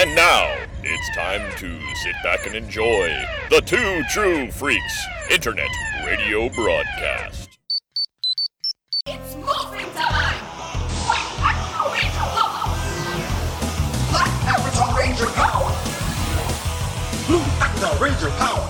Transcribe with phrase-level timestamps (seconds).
[0.00, 3.10] And now, it's time to sit back and enjoy
[3.50, 5.68] the Two True Freaks Internet
[6.06, 7.50] Radio Broadcast.
[9.06, 10.40] It's morphin' time!
[14.08, 15.70] Black Avatar Ranger power!
[17.26, 18.69] Blue Avatar Ranger power!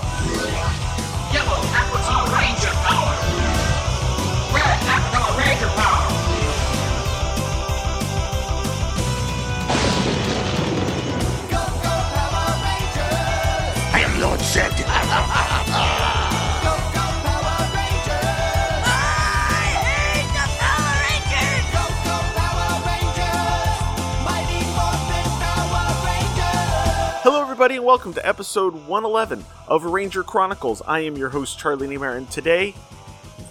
[27.61, 30.81] Everybody, and welcome to episode 111 of Ranger Chronicles.
[30.87, 32.75] I am your host, Charlie Niemeyer, and today,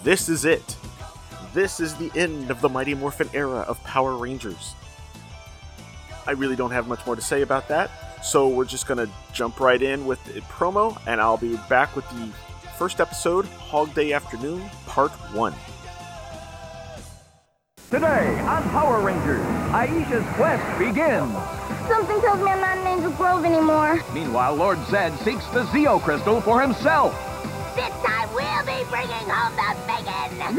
[0.03, 0.77] this is it.
[1.53, 4.73] This is the end of the Mighty Morphin era of Power Rangers.
[6.25, 9.13] I really don't have much more to say about that, so we're just going to
[9.31, 12.31] jump right in with the promo, and I'll be back with the
[12.79, 15.53] first episode, Hog Day Afternoon, Part 1.
[17.91, 21.58] Today on Power Rangers, Aisha's quest begins.
[21.89, 23.99] Something tells me I'm not in Angel Grove anymore.
[24.13, 27.13] Meanwhile, Lord Zed seeks the Zeo Crystal for himself.
[27.75, 30.05] This time we'll be bringing home the bacon.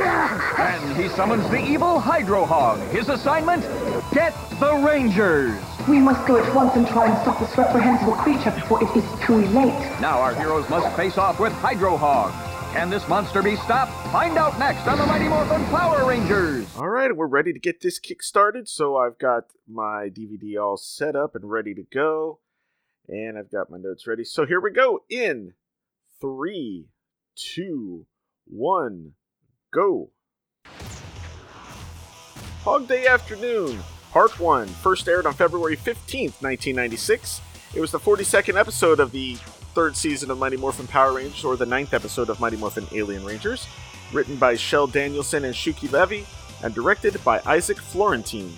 [0.58, 2.80] And he summons the evil Hydro Hog.
[2.90, 3.62] His assignment?
[4.12, 5.62] Get the Rangers.
[5.88, 9.04] We must go at once and try and stop this reprehensible creature before it is
[9.24, 10.00] too late.
[10.00, 12.49] Now our heroes must face off with Hydro Hog.
[12.72, 13.90] Can this monster be stopped?
[14.12, 16.68] Find out next on the Mighty Morphin Power Rangers.
[16.76, 18.68] All right, we're ready to get this kick started.
[18.68, 22.38] So I've got my DVD all set up and ready to go,
[23.08, 24.22] and I've got my notes ready.
[24.22, 25.00] So here we go.
[25.10, 25.54] In
[26.20, 26.86] three,
[27.34, 28.06] two,
[28.46, 29.14] one,
[29.74, 30.12] go.
[32.62, 33.80] Hog Day Afternoon,
[34.12, 37.40] Part 1, first aired on February 15th, 1996.
[37.74, 39.38] It was the 42nd episode of the
[39.74, 43.24] third season of Mighty Morphin Power Rangers, or the ninth episode of Mighty Morphin Alien
[43.24, 43.66] Rangers,
[44.12, 46.26] written by Shell Danielson and Shuki Levy,
[46.62, 48.52] and directed by Isaac Florentine.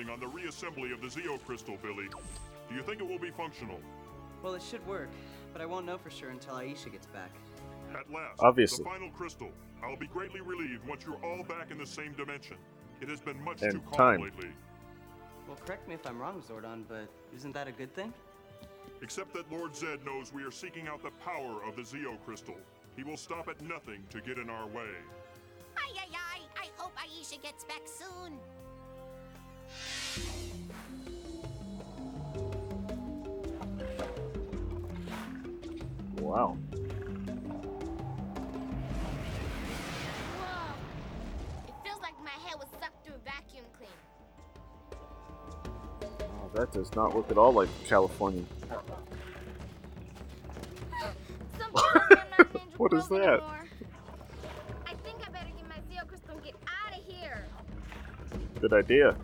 [0.00, 2.08] Are you progressing on the reassembly of the Zeo Crystal, Billy?
[2.68, 3.78] Do you think it will be functional?
[4.42, 5.10] Well, it should work,
[5.52, 7.30] but I won't know for sure until Aisha gets back.
[7.92, 8.84] At last, Obviously.
[8.84, 9.50] the final crystal.
[9.82, 12.56] I'll be greatly relieved once you're all back in the same dimension.
[13.00, 14.20] It has been much And too calm time.
[14.22, 14.50] lately.
[15.48, 18.12] Well, correct me if I'm wrong, Zordon, but isn't that a good thing?
[19.02, 22.56] Except that Lord Zed knows we are seeking out the power of the Zeo Crystal.
[22.96, 24.90] He will stop at nothing to get in our way.
[25.76, 26.40] Ay, ay, ay.
[26.56, 28.38] I hope Aisha gets back soon.
[36.30, 36.56] Wow.
[40.38, 40.74] Whoa.
[41.66, 43.90] It feels like my hair was sucked through a vacuum cleaner.
[46.22, 48.44] Oh, that does not look at all like California.
[51.58, 53.16] Something tells me I'm not in Angel What is that?
[53.16, 53.64] anymore.
[54.86, 56.54] I think I better get my Zeo Crystal and get
[56.86, 57.44] out of here.
[58.60, 59.16] Good idea.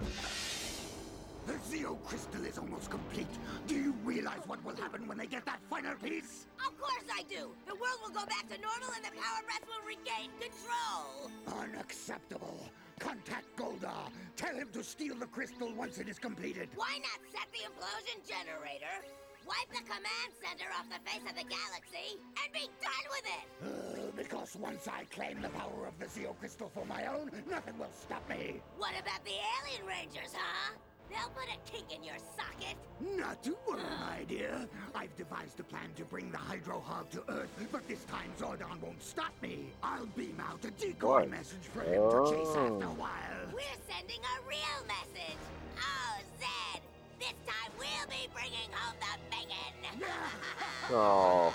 [1.76, 3.28] The Zeo Crystal is almost complete.
[3.66, 6.46] Do you realize what will happen when they get that final piece?
[6.58, 7.52] Of course I do.
[7.66, 11.28] The world will go back to normal and the Power Brats will regain control.
[11.60, 12.70] Unacceptable.
[12.98, 14.08] Contact Goldar.
[14.36, 16.70] Tell him to steal the crystal once it is completed.
[16.76, 19.04] Why not set the implosion generator,
[19.44, 23.44] wipe the command center off the face of the galaxy, and be done with it?
[23.68, 27.76] Uh, because once I claim the power of the Zeo Crystal for my own, nothing
[27.78, 28.62] will stop me.
[28.78, 30.72] What about the Alien Rangers, huh?
[31.10, 32.76] They'll put a kink in your socket.
[33.18, 34.66] Not to worry, my dear.
[34.94, 38.80] I've devised a plan to bring the Hydro Hog to Earth, but this time Zordon
[38.82, 39.66] won't stop me.
[39.82, 41.30] I'll beam out a decoy What?
[41.30, 42.74] message for him to chase Oh.
[42.74, 43.46] after a while.
[43.52, 45.38] We're sending a real message.
[45.78, 46.82] Oh, Zed,
[47.18, 50.00] this time we'll be bringing home the bacon.
[50.90, 51.52] Oh.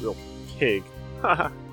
[0.00, 0.16] Real
[0.58, 0.82] pig.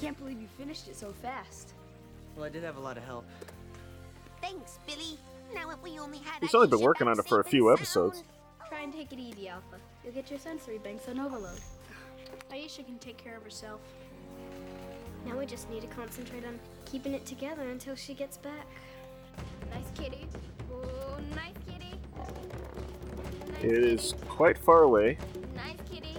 [0.00, 1.74] can't believe you finished it so fast.
[2.36, 3.24] Well, I did have a lot of help.
[4.40, 5.18] Thanks, Billy.
[5.54, 8.22] Now if we only had He's only been working on it for a few episodes.
[8.68, 9.76] Try and take it easy, Alpha.
[10.04, 11.58] You'll get your sensory banks on overload.
[12.52, 13.80] Aisha can take care of herself.
[15.26, 18.66] Now we just need to concentrate on keeping it together until she gets back.
[19.70, 20.26] Nice kitty.
[20.72, 21.94] Oh, nice kitty.
[23.52, 25.18] Nice It is quite far away.
[25.56, 26.16] Nice kitty.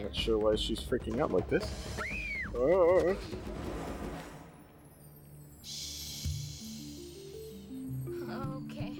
[0.00, 1.64] Not sure why she's freaking out like this.
[2.54, 3.16] Oh.
[8.64, 8.98] Okay.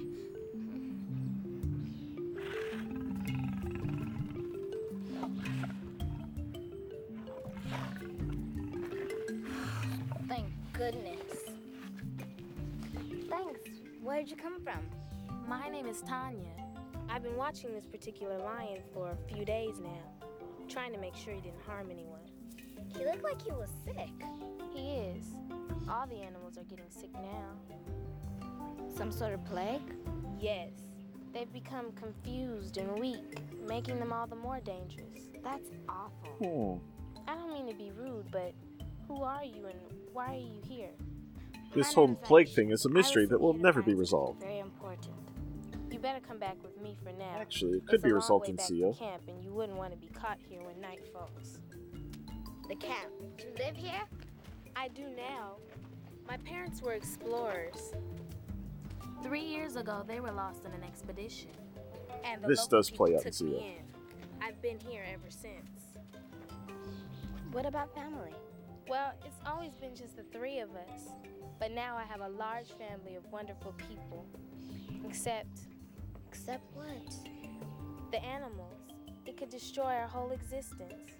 [10.27, 11.19] Thank goodness.
[13.29, 13.59] Thanks.
[14.01, 14.79] Where'd you come from?
[15.47, 16.39] My name is Tanya.
[17.07, 20.27] I've been watching this particular lion for a few days now,
[20.67, 22.22] trying to make sure he didn't harm anyone.
[22.97, 24.09] He looked like he was sick.
[24.73, 25.25] He is.
[25.89, 28.47] All the animals are getting sick now.
[28.95, 29.81] Some sort of plague?
[30.39, 30.71] Yes.
[31.33, 35.29] They've become confused and weak, making them all the more dangerous.
[35.43, 36.79] That's awful.
[36.87, 37.29] Hmm.
[37.29, 38.53] I don't mean to be rude, but
[39.07, 39.79] who are you and
[40.11, 40.91] why are you here?
[41.73, 44.41] This My whole plague thing is a mystery that will never be resolved.
[44.41, 45.11] Very important.
[45.91, 47.35] You better come back with me for now.
[47.39, 48.93] Actually, it It's could a be long resolved way in back to CO.
[48.93, 51.59] camp, and you wouldn't want to be caught here when night falls.
[52.73, 53.11] The camp.
[53.37, 54.01] You live here?
[54.75, 55.57] I do now.
[56.27, 57.93] My parents were explorers.
[59.21, 61.51] Three years ago, they were lost in an expedition.
[62.23, 63.61] And the This does play out in took me Zero.
[63.61, 63.83] in.
[64.41, 65.99] I've been here ever since.
[67.51, 68.33] What about family?
[68.87, 71.09] Well, it's always been just the three of us.
[71.59, 74.25] But now I have a large family of wonderful people.
[75.05, 75.59] Except
[76.27, 77.13] Except what?
[78.11, 78.79] the animals.
[79.27, 81.11] It could destroy our whole existence.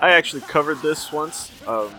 [0.00, 1.90] I actually covered this once um,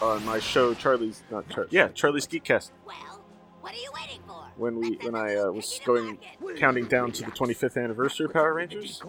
[0.00, 2.70] on my show, Charlie's not Char- yeah, Charlie's Geekcast.
[2.86, 3.24] Well,
[3.60, 4.44] what are you waiting for?
[4.56, 6.18] When we when I uh, was going
[6.56, 9.02] counting down to the 25th anniversary of Power Rangers.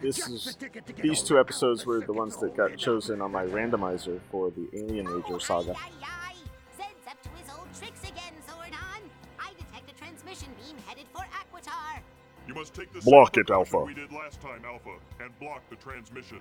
[0.00, 0.56] This is
[1.02, 5.06] these two episodes were the ones that got chosen on my randomizer for the Alien
[5.06, 5.72] Ranger saga.
[5.72, 6.34] Aye, aye, aye.
[6.76, 9.02] Zed's up to his old tricks again, Zordon.
[9.40, 12.00] I detect a transmission beam headed for Aquitar.
[12.46, 13.80] You must take the Block it, Alpha.
[13.80, 16.38] we did last time, Alpha, and block the transmission.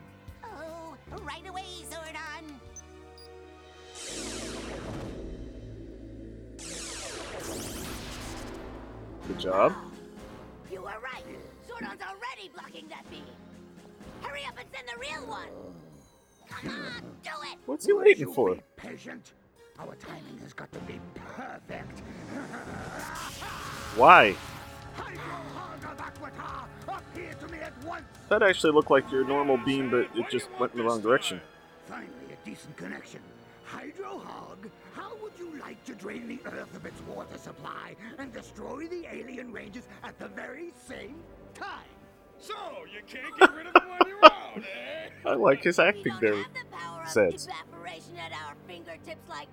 [0.59, 2.43] Oh, right away, Zordon.
[9.27, 9.73] Good job.
[9.75, 9.91] Oh,
[10.71, 11.23] you were right.
[11.67, 13.25] Zordon's already blocking that beam.
[14.21, 15.49] Hurry up and send the real one.
[16.49, 17.57] Come on, do it.
[17.65, 18.55] What's he waiting for?
[18.75, 19.33] Patient.
[19.79, 21.99] Our timing has got to be perfect.
[23.95, 24.35] Why?
[28.29, 31.41] That actually looked like your normal beam, but it just went in the wrong direction.
[31.85, 33.21] Finally, a decent connection.
[33.69, 38.87] Hydrohog, how would you like to drain the Earth of its water supply and destroy
[38.87, 41.17] the alien ranges at the very same
[41.53, 41.85] time?
[42.39, 42.53] So,
[42.93, 45.09] you can't get rid of them on your own, eh?
[45.25, 46.45] I like his acting there.
[47.05, 47.47] Says.
[47.47, 49.47] Evaporation at our fingertips like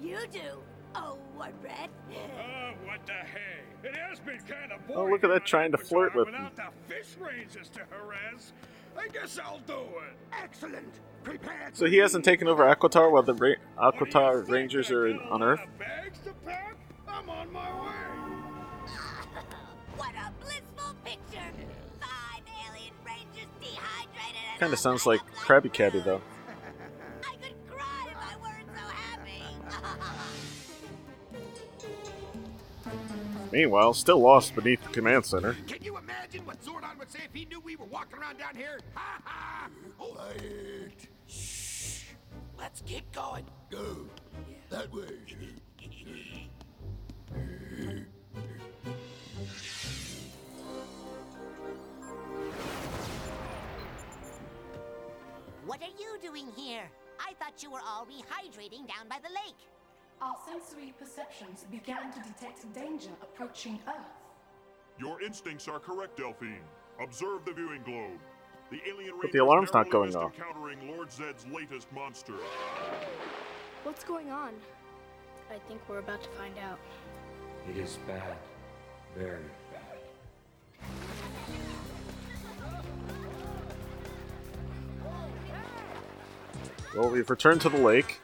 [0.00, 0.62] you do.
[0.94, 1.90] Oh, what bread?
[2.12, 3.88] Oh, what the hey?
[3.88, 6.56] It has been kind of Oh, look at that trying to flirt Aquitar with without
[6.56, 8.52] the fish ranges to harass.
[8.96, 10.16] I guess I'll do it.
[10.42, 11.00] Excellent.
[11.24, 11.70] Prepare.
[11.72, 15.60] So he hasn't taken over Aquitar while the Ra- Aquitar Rangers are in, on Earth.
[15.78, 16.76] Bags to pack?
[17.08, 17.92] I'm on my way.
[19.96, 21.50] what a blissful picture.
[22.00, 26.20] Five alien rangers dehydrated Kind of sounds like Krabby Caddy though.
[33.54, 35.56] Meanwhile, still lost beneath the command center.
[35.68, 38.56] Can you imagine what Zordon would say if he knew we were walking around down
[38.56, 38.80] here?
[38.94, 39.68] Ha ha!
[40.00, 41.06] Wait.
[41.28, 42.02] Shh.
[42.58, 43.44] Let's keep going.
[43.70, 44.08] Go.
[44.70, 45.02] That way.
[55.64, 56.90] what are you doing here?
[57.20, 59.73] I thought you were all rehydrating down by the lake.
[60.24, 63.94] Our sensory perceptions began to detect danger approaching Earth.
[64.98, 66.64] Your instincts are correct, Delphine.
[66.98, 68.18] Observe the viewing globe.
[68.70, 70.32] The alien But the alarm's not going off.
[70.34, 72.32] encountering Lord Zed's latest monster.
[73.82, 74.54] What's going on?
[75.50, 76.78] I think we're about to find out.
[77.68, 78.38] It is bad.
[79.14, 79.98] Very bad.
[86.96, 88.20] Well, we've returned to the lake.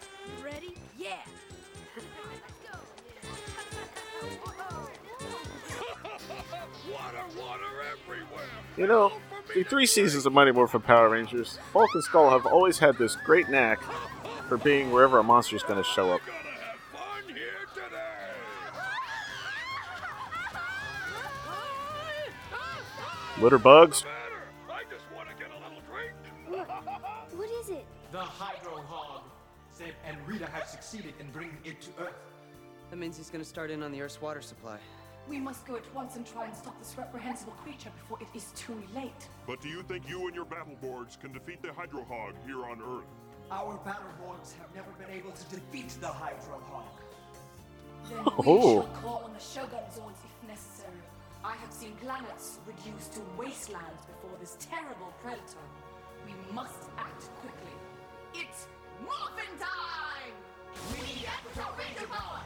[8.81, 9.13] You know,
[9.55, 13.15] the three seasons of Mighty Morphin Power Rangers, Bulk and Skull have always had this
[13.15, 13.79] great knack
[14.49, 16.23] for being wherever a monster's going to show up.
[23.39, 24.07] Litter bugs?
[26.49, 26.67] What?
[27.37, 27.85] What is it?
[28.13, 29.25] The Hydro Hog.
[29.77, 32.15] Zed and Rita have succeeded in bringing it to Earth.
[32.89, 34.79] That means he's gonna start in on the Earth's water supply.
[35.31, 38.47] We must go at once and try and stop this reprehensible creature before it is
[38.57, 39.29] too late.
[39.47, 42.83] But do you think you and your battle borgs can defeat the Hydrohog here on
[42.83, 43.07] Earth?
[43.53, 46.85] Our battleborgs have never been able to defeat the Hydro Hog.
[48.09, 48.43] Then Oh.
[48.43, 50.99] we shall call on the Shogun Zords if necessary.
[51.45, 55.65] I have seen planets reduced to wastelands before this terrible predator.
[56.27, 57.77] We must act quickly.
[58.35, 58.67] It's
[59.01, 60.35] Morphin time!
[60.93, 62.41] We need Avatar Ranger power!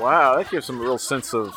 [0.00, 1.54] Wow, that gives them a real sense of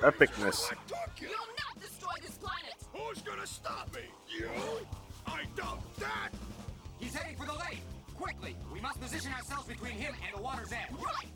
[0.00, 0.72] epicness.
[1.20, 2.74] You'll not destroy this planet!
[2.92, 4.02] Who's gonna stop me?
[4.28, 4.48] You?
[5.26, 6.30] I doubt that!
[6.98, 7.82] He's heading for the lake.
[8.16, 10.90] Quickly, we must position ourselves between him and the water's edge.
[10.92, 11.28] Right!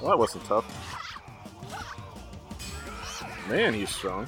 [0.00, 0.66] Well, that wasn't tough.
[3.48, 4.26] Man, he's strong.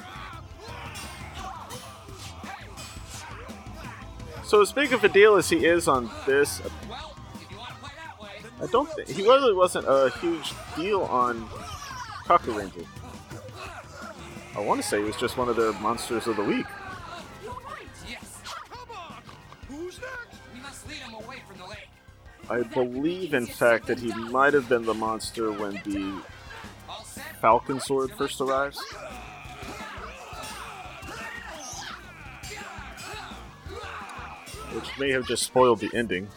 [4.45, 6.61] So as big of a deal as he is on this,
[8.63, 11.49] I don't think he really wasn't a huge deal on
[12.27, 12.87] Kakuranger.
[14.57, 16.67] I want to say he was just one of their monsters of the week.
[22.49, 26.23] I believe, in fact, that he might have been the monster when the
[27.43, 28.79] Falconzord first arrives.
[34.73, 36.29] Which may have just spoiled the ending.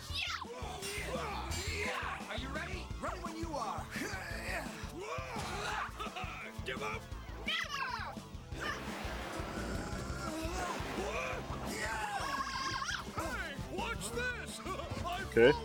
[15.37, 15.55] Okay.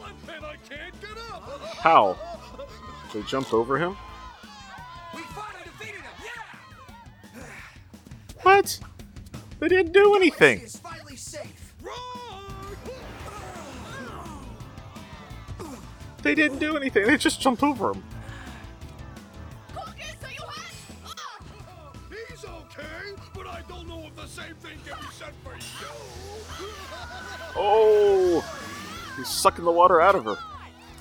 [1.79, 2.19] How?
[3.15, 3.97] They jumped over him?
[8.43, 8.79] What?
[9.61, 10.63] They didn't do anything.
[16.23, 17.07] They didn't do anything.
[17.07, 18.05] They just jumped over him.
[29.43, 30.37] Sucking the water out of her.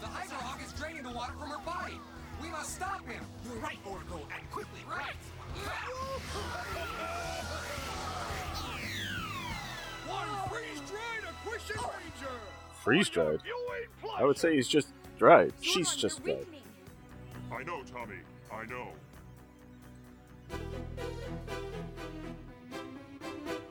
[0.01, 1.93] The Hydro is draining the water from her body.
[2.41, 3.23] We must stop him.
[3.45, 5.13] You're right, Aurico, and quickly, right?
[10.07, 12.33] One freeze-dried Aquitian Ranger!
[12.83, 13.41] Freeze dried.
[14.17, 14.87] I would say he's just
[15.19, 15.53] dried.
[15.61, 16.47] She's just dried.
[17.51, 18.15] I know, Tommy.
[18.51, 18.87] I know.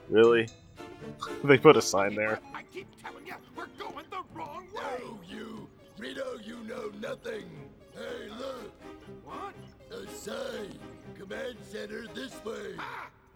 [0.09, 0.49] Really?
[1.43, 2.39] they put a sign there.
[6.71, 7.51] Know nothing!
[7.95, 8.71] Hey, look!
[9.25, 9.55] What?
[9.91, 10.79] A sign!
[11.19, 12.77] Command center this way!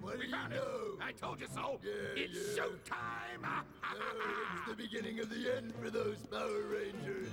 [0.00, 0.56] What do We you found it.
[0.56, 1.04] know?
[1.04, 1.80] I told you so!
[1.82, 2.62] Yeah, it's yeah.
[2.62, 3.44] showtime!
[3.44, 7.30] Oh, it's the beginning of the end for those Power Rangers!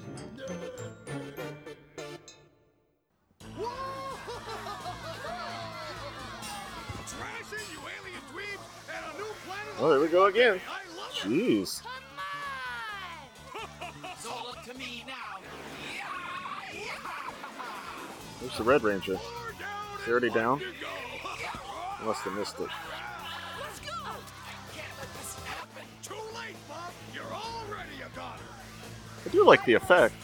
[7.06, 9.74] Trashing, you alien dweebs, and a new planet!
[9.80, 10.60] Oh, there we go again.
[10.68, 11.30] I love it!
[11.30, 11.82] Jeez.
[18.42, 19.14] There's the Red Ranger.
[19.14, 19.20] Is
[20.06, 20.62] he already down?
[22.00, 22.70] I must have missed it.
[29.24, 30.16] I do like the effect.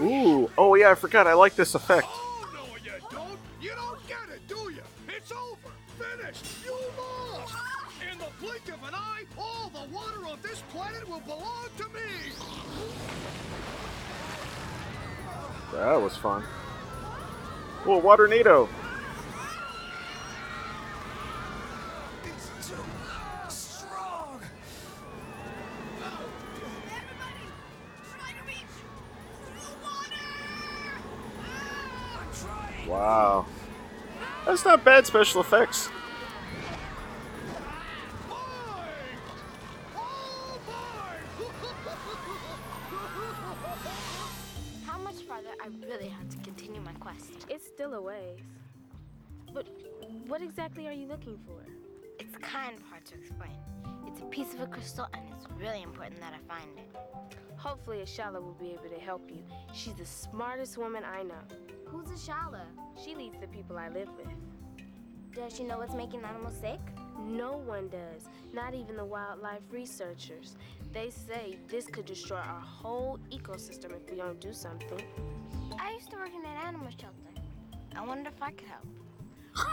[0.00, 0.50] Ooh.
[0.58, 1.26] Oh, yeah, I forgot.
[1.26, 2.06] I like this effect.
[2.08, 3.38] Oh, no, you don't!
[3.60, 4.82] You don't get it, do you?
[5.08, 5.72] It's over!
[5.98, 6.44] Finished!
[6.64, 7.54] You lost!
[8.12, 11.84] In the blink of an eye, all the water on this planet will belong to
[11.88, 12.32] me!
[15.72, 16.42] That was fun.
[17.86, 18.68] Oh, Water NATO.
[32.86, 33.46] Wow.
[34.46, 35.90] That's not bad special effects.
[47.78, 48.40] Still a ways.
[49.54, 49.68] But
[50.26, 51.62] what exactly are you looking for?
[52.18, 53.52] It's kind of hard to explain.
[54.04, 56.90] It's a piece of a crystal, and it's really important that I find it.
[57.56, 59.44] Hopefully, Ashala will be able to help you.
[59.72, 61.38] She's the smartest woman I know.
[61.84, 62.62] Who's Ashala?
[63.00, 64.26] She leads the people I live with.
[65.32, 66.80] Does she know what's making animals sick?
[67.28, 70.56] No one does, not even the wildlife researchers.
[70.92, 75.00] They say this could destroy our whole ecosystem if we don't do something.
[75.78, 77.37] I used to work in an animal shelter.
[77.98, 78.86] I wonder if I could help.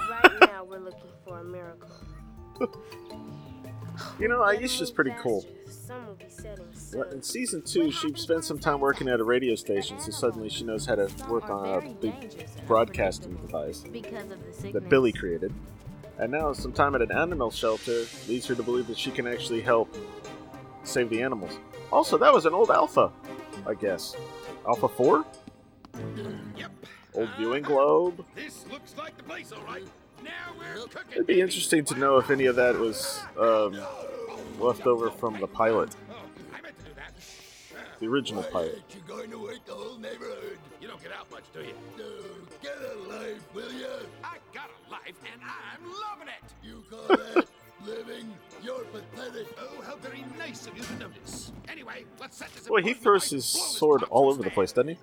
[0.10, 1.92] Right now, we're looking for a miracle.
[4.20, 5.46] You know, Aisha's pretty cool.
[5.70, 9.24] Sun will be setting Well, In season two, she spent some time working at a
[9.24, 14.30] radio station, so suddenly she knows how to work on a big broadcasting device because
[14.32, 14.74] of the sickness.
[14.74, 15.54] that Billy created.
[16.18, 19.28] And now, some time at an animal shelter leads her to believe that she can
[19.28, 19.96] actually help
[20.84, 21.58] save the animals.
[21.90, 23.14] Also, that was an old Alpha,
[23.66, 24.14] I guess.
[24.68, 25.26] Alpha 4?
[26.58, 26.72] Yep.
[27.16, 28.26] Old viewing globe?
[28.36, 29.84] This looks like the place, all right.
[30.24, 31.12] Now we're cooking.
[31.12, 33.80] It'd be interesting to know if any of that was um,
[34.60, 35.96] left over from the pilot.
[38.00, 38.82] The original pilot.
[38.90, 40.58] You're going to wake the whole neighborhood.
[40.82, 41.74] You don't get out much, do you?
[41.98, 42.04] No,
[42.62, 43.88] get a life, will ya?
[44.24, 46.44] I got a life, and I'm loving it.
[46.62, 47.48] You call that
[47.86, 48.34] living?
[48.62, 49.48] You're pathetic.
[49.58, 51.54] Oh, how very nice of you to notice.
[51.70, 52.68] Anyway, let's set this.
[52.68, 54.98] Boy, he throws his sword all over the place, doesn't he?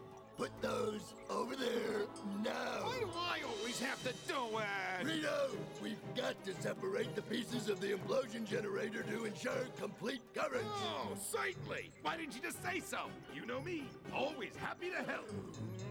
[4.32, 5.14] Have to do it?
[5.16, 5.50] Rito,
[5.82, 10.62] we've got to separate the pieces of the implosion generator to ensure complete coverage.
[10.66, 11.90] Oh, certainly.
[12.02, 12.98] Why didn't you just say so?
[13.34, 13.84] You know me,
[14.14, 15.30] always happy to help.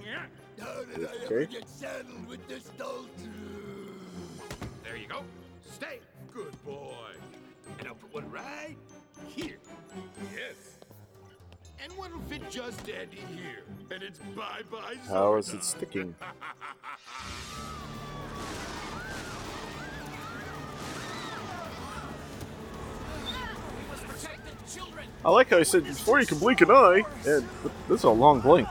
[0.05, 0.23] Yeah.
[0.59, 3.09] How did I ever get saddled with this dolt?
[4.83, 5.23] There you go.
[5.69, 5.99] Stay.
[6.33, 6.93] Good boy.
[7.79, 8.77] And I'll put one right
[9.27, 9.57] here.
[10.33, 10.77] Yes.
[11.83, 13.63] And one will fit just dandy here.
[13.89, 14.95] And it's bye bye.
[15.07, 16.15] How is it sticking?
[25.23, 27.47] I like how he said before you can blink an eye, and
[27.87, 28.69] this is a long blink.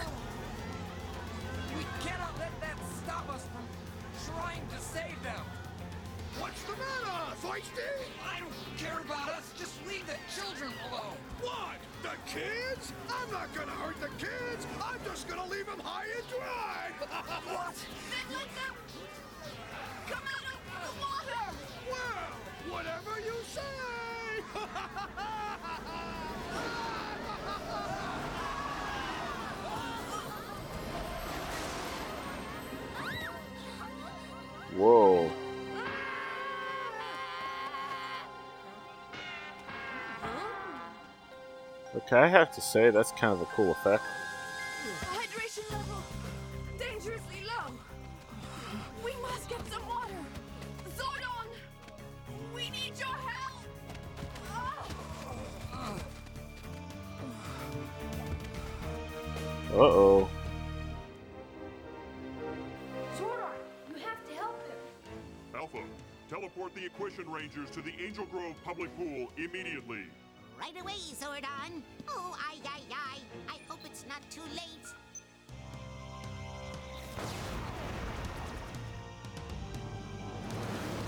[34.81, 35.31] Whoa.
[41.95, 44.03] Okay, I have to say, that's kind of a cool effect.
[45.03, 46.03] Hydration level
[46.79, 47.75] dangerously low.
[49.05, 50.15] We must get some water.
[50.97, 51.49] Zordon,
[52.55, 53.65] we need your help.
[59.75, 60.30] Uh oh.
[65.75, 65.87] Alpha,
[66.29, 70.05] teleport the Aquitian Rangers to the Angel Grove public pool immediately.
[70.59, 71.83] Right away, Zordon.
[72.09, 73.19] Oh, ay, ay, ay.
[73.49, 74.87] I hope it's not too late.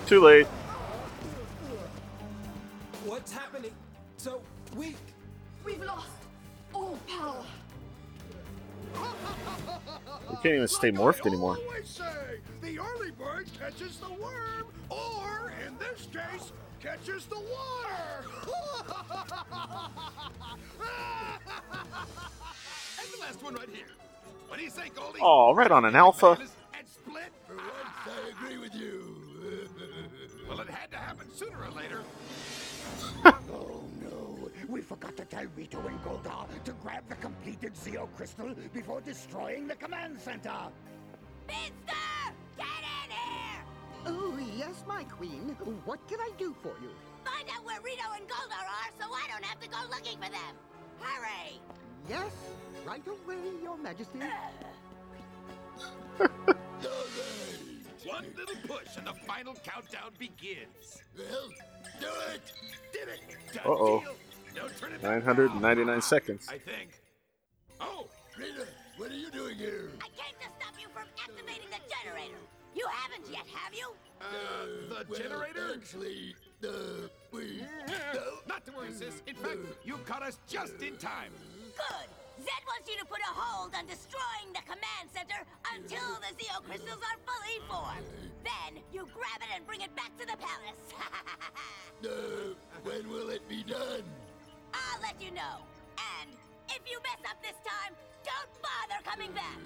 [0.07, 0.47] Too late.
[3.05, 3.73] What's happening?
[4.17, 4.41] So
[4.77, 4.97] weak.
[5.65, 6.09] We've lost
[6.75, 7.45] all power.
[10.31, 11.59] We can't even stay morphed anymore.
[12.61, 18.25] the early bird catches the worm, or in this case, catches the water.
[22.99, 23.87] and the last one right here.
[24.49, 25.21] What do you say, Goldie?
[25.23, 26.39] Oh, right on an alpha.
[26.77, 27.33] And split.
[27.47, 27.67] For once,
[28.07, 29.17] I agree with you.
[30.49, 32.01] Well, it had to happen sooner or later.
[34.73, 38.55] Oh no, we forgot to tell Rito and Goldar to grab the completed Zeo crystal
[38.73, 40.71] before destroying the command center.
[41.47, 42.33] Finster!
[42.57, 43.65] Get in here!
[44.07, 45.57] Oh, yes, my queen.
[45.85, 46.91] What can I do for you?
[47.25, 50.31] Find out where Rito and Goldar are so I don't have to go looking for
[50.31, 50.57] them.
[51.01, 51.61] Hurry!
[52.09, 52.33] Yes,
[52.87, 54.19] right away, your majesty.
[58.05, 61.03] One little push and the final countdown begins.
[61.17, 61.49] Well,
[62.01, 62.53] do it.
[62.93, 63.21] Did it.
[63.55, 64.03] Done Uh-oh.
[64.55, 64.63] Deal.
[64.67, 66.47] Don't turn it back 999 seconds.
[66.49, 66.91] I think.
[67.81, 68.07] Oh,
[68.39, 69.91] Rita, what are you doing here?
[70.01, 72.39] I came to stop you from activating the generator.
[72.75, 73.93] You haven't yet, have you?
[74.21, 74.25] uh,
[74.89, 75.75] the well, generator?
[75.77, 76.35] Actually,
[76.65, 77.63] uh, we.
[78.49, 79.23] Not to worry, sis.
[79.27, 81.33] In fact, you caught us just in time.
[81.77, 82.09] Good.
[82.39, 86.63] Zed wants you to put a hold on destroying the command center until the Zeo
[86.65, 88.07] crystals are fully formed.
[88.43, 90.83] Then you grab it and bring it back to the palace.
[92.03, 94.03] Uh, when will it be done?
[94.73, 95.65] I'll let you know.
[96.21, 96.31] And
[96.69, 99.59] if you mess up this time, don't bother coming back.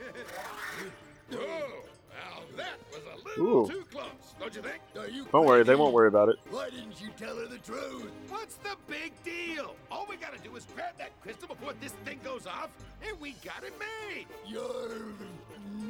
[1.34, 3.66] Oh, now that was a little Ooh.
[3.66, 4.04] too close,
[4.38, 4.80] don't you think?
[4.98, 6.36] Are you Don't worry, they won't worry about it.
[6.50, 8.10] Why didn't you tell her the truth?
[8.28, 9.74] What's the big deal?
[9.90, 12.68] All we gotta do is grab that crystal before this thing goes off,
[13.06, 14.26] and we got it made.
[14.46, 15.06] You're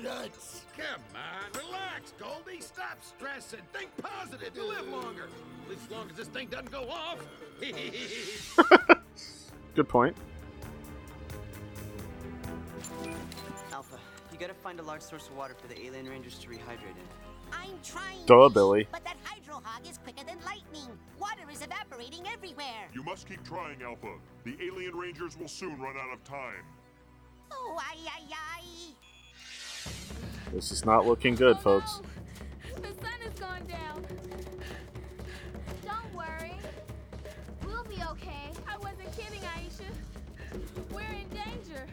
[0.03, 0.65] nuts.
[0.77, 2.61] Come on, relax, Goldie.
[2.61, 3.61] Stop stressing.
[3.73, 4.51] Think positive.
[4.55, 5.29] You'll live longer.
[5.65, 7.19] At least as long as this thing doesn't go off.
[9.75, 10.17] Good point.
[13.73, 13.99] Alpha,
[14.33, 17.07] you gotta find a large source of water for the alien rangers to rehydrate in.
[17.53, 18.25] I'm trying.
[18.27, 18.89] Duh, Billy.
[18.91, 20.89] But that hydro hog is quicker than lightning.
[21.19, 22.89] Water is evaporating everywhere.
[22.95, 24.15] You must keep trying, Alpha.
[24.45, 26.65] The alien rangers will soon run out of time.
[27.51, 28.65] Oh, ay, ay, ay.
[30.53, 32.01] This is not looking good, folks.
[32.77, 34.05] The sun has gone down.
[35.85, 36.55] Don't worry.
[37.65, 38.51] We'll be okay.
[38.69, 39.87] I wasn't kidding, Aisha.
[40.91, 41.87] We're in danger.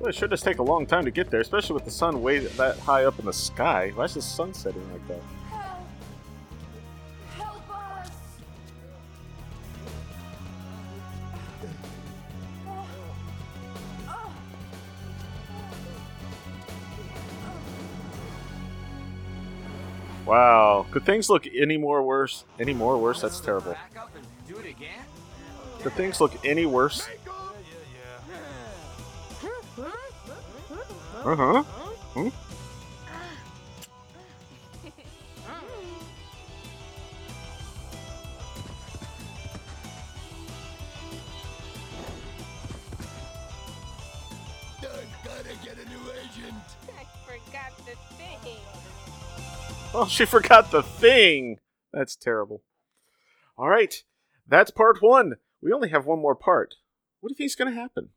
[0.00, 2.22] Well, it sure does take a long time to get there, especially with the sun
[2.22, 3.92] way that high up in the sky.
[3.94, 5.20] Why is the sun setting like that?
[20.26, 20.86] Wow.
[20.90, 22.44] Could things look any more worse?
[22.58, 23.20] Any more worse?
[23.22, 23.76] That's terrible.
[25.82, 27.08] Could things look any worse?
[31.24, 31.62] Uh huh.
[32.14, 32.28] Hmm?
[49.96, 51.56] Oh, she forgot the thing.
[51.92, 52.62] That's terrible.
[53.56, 54.02] All right.
[54.46, 55.36] That's part one.
[55.62, 56.74] We only have one more part.
[57.20, 58.10] What do you think is going to happen?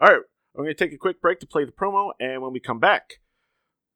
[0.00, 0.22] All right.
[0.52, 2.80] We're going to take a quick break to play the promo, and when we come
[2.80, 3.20] back,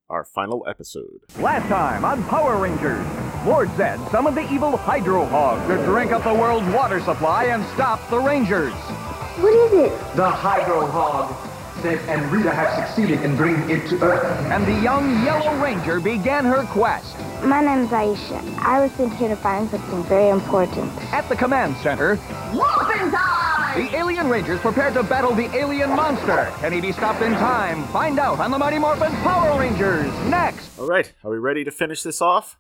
[0.09, 1.19] our final episode.
[1.41, 3.05] Last time on Power Rangers,
[3.45, 7.65] Lord Zed summoned the evil Hydro Hog to drink up the world's water supply and
[7.75, 8.73] stop the Rangers.
[8.73, 10.17] What is it?
[10.17, 11.54] The Hydro Hog.
[11.85, 14.25] Zed and Rita have succeeded in bringing it to Earth.
[14.51, 17.15] And the young Yellow Ranger began her quest.
[17.45, 18.43] My name's Aisha.
[18.61, 20.91] I was sent here to find something very important.
[21.13, 22.17] At the command center,
[22.55, 23.79] Morphin time!
[23.79, 26.51] the alien Rangers prepared to battle the alien monster.
[26.61, 27.85] Can he be stopped in time?
[27.89, 30.79] Find out on the Mighty Morphin Power Rangers next.
[30.79, 31.13] All right.
[31.23, 32.59] Are we ready to finish this off?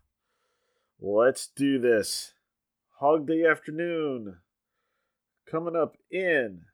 [1.00, 2.34] Let's do this.
[2.98, 4.36] Hog Day afternoon.
[5.50, 6.64] Coming up in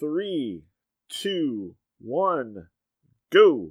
[0.00, 0.64] three,
[1.08, 2.68] two, one,
[3.30, 3.70] go.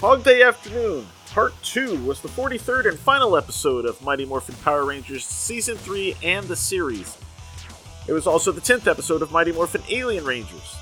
[0.00, 4.84] Hog Day Afternoon, Part 2 was the 43rd and final episode of Mighty Morphin Power
[4.84, 7.16] Rangers Season 3 and the series.
[8.08, 10.76] It was also the 10th episode of Mighty Morphin Alien Rangers.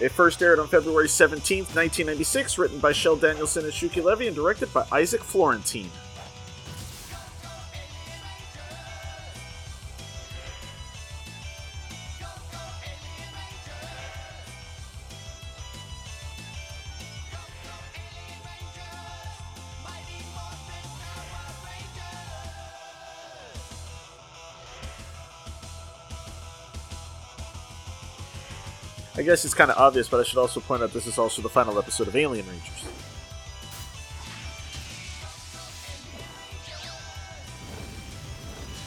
[0.00, 4.34] It first aired on February 17, 1996, written by Shell Danielson and Shuki Levy and
[4.34, 5.90] directed by Isaac Florentine.
[29.24, 31.48] Guess it's kind of obvious, but I should also point out this is also the
[31.48, 32.84] final episode of Alien Rangers.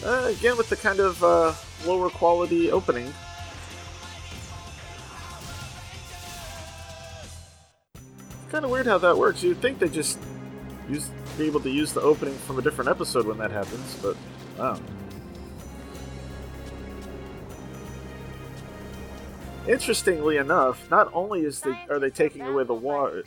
[0.03, 1.53] Uh, again, with the kind of uh,
[1.85, 3.13] lower quality opening.
[8.49, 9.43] Kind of weird how that works.
[9.43, 10.19] You'd think they'd just
[10.89, 14.15] use be able to use the opening from a different episode when that happens, but
[14.57, 14.79] wow.
[19.67, 23.23] Interestingly enough, not only is the are they taking away the water,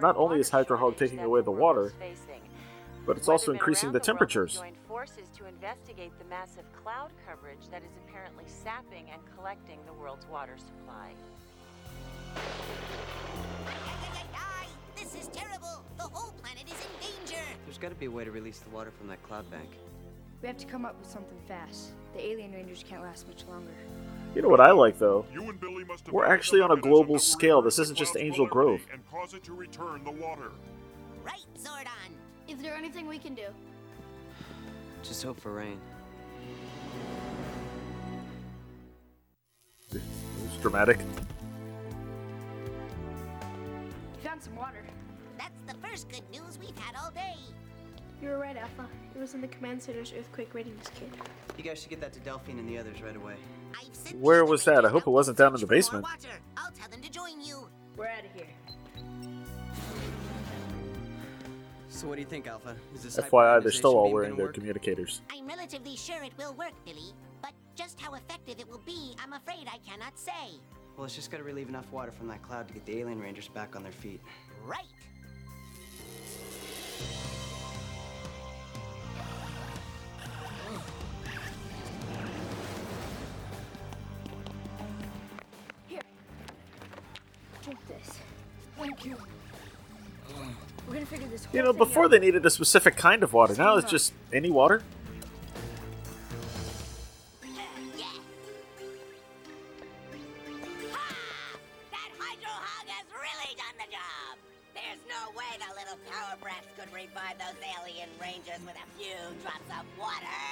[0.00, 1.92] not only is Hydro Hog taking away the water,
[3.06, 4.56] but it's also increasing the temperatures.
[4.56, 9.92] Joined forces to investigate the massive cloud coverage that is apparently sapping and collecting the
[9.92, 11.12] world's water supply.
[14.96, 15.84] This is terrible.
[15.96, 17.42] The whole planet is in danger.
[17.64, 19.68] There's gotta be a way to release the water from that cloud bank.
[20.42, 21.90] We have to come up with something fast.
[22.14, 23.72] The alien rangers can't last much longer.
[24.34, 25.24] You know what I like though?
[25.32, 27.62] You and Billy must have We're actually on a global scale.
[27.62, 28.80] This isn't just Angel Grove.
[28.92, 30.50] And cause it to return the water.
[31.24, 32.12] Right, Zordon.
[32.46, 33.46] Is there anything we can do?
[35.02, 35.80] Just hope for rain.
[39.90, 40.98] It's dramatic.
[44.22, 44.84] Found some water.
[45.38, 47.36] That's the first good news we've had all day.
[48.20, 48.86] You were right, Alpha.
[49.14, 51.08] It was in the command center's earthquake readiness kit.
[51.56, 53.34] You guys should get that to Delphine and the others right away.
[54.20, 54.84] Where was that?
[54.84, 56.04] I hope it wasn't down in the basement.
[56.56, 57.68] I'll tell them to join you.
[57.96, 58.46] We're out of here.
[61.88, 62.76] So what do you think, Alpha?
[62.94, 65.20] Is this FYI, they're still all wearing their communicators.
[65.30, 67.12] I'm relatively sure it will work, Billy.
[67.42, 70.60] But just how effective it will be, I'm afraid I cannot say.
[70.96, 73.48] Well, it's just gotta relieve enough water from that cloud to get the alien rangers
[73.48, 74.20] back on their feet.
[74.64, 74.84] Right.
[88.88, 89.16] Thank you.
[90.86, 92.10] We're gonna figure this whole You know, thing before out.
[92.12, 93.54] they needed a specific kind of water.
[93.54, 94.82] Now it's just any water.
[101.90, 104.36] That Hydro Hog has really done the job.
[104.76, 109.16] There's no way the little power brats could revive those alien rangers with a few
[109.42, 110.36] drops of water.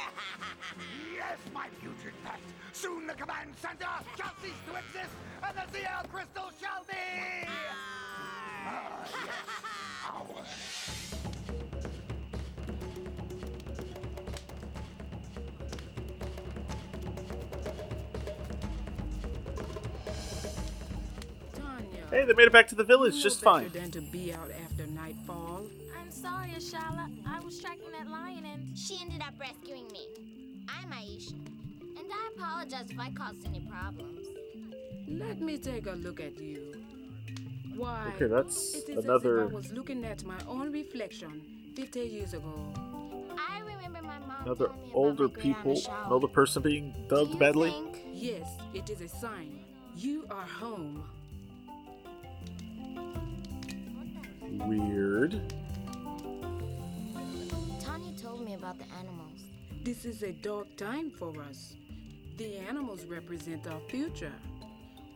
[1.16, 2.38] Yes, my future pet.
[2.72, 7.48] Soon the command center shall cease to exist, and the Zeo Crystal shall be.
[22.10, 23.68] Hey, they made it back to the village you just fine.
[23.70, 25.62] Than to be out after nightfall.
[25.98, 27.10] I'm sorry, Ashala.
[27.26, 30.06] I was tracking that lion and She ended up rescuing me.
[30.68, 31.32] I'm Aisha.
[31.32, 34.26] And I apologize if I caused any problems.
[35.08, 36.74] Let me take a look at you.
[37.76, 38.12] Why?
[38.14, 41.42] Okay, that's it is another- As if I was looking at my own reflection
[41.74, 42.54] 50 years ago.
[43.36, 45.94] I remember my mom Another told older my great aunt people.
[46.06, 47.74] Another person being dubbed badly.
[48.12, 49.58] Yes, it is a sign.
[49.96, 51.02] You are home.
[54.64, 55.40] Weird.
[57.80, 59.40] Tanya told me about the animals.
[59.84, 61.74] This is a dark time for us.
[62.38, 64.32] The animals represent our future.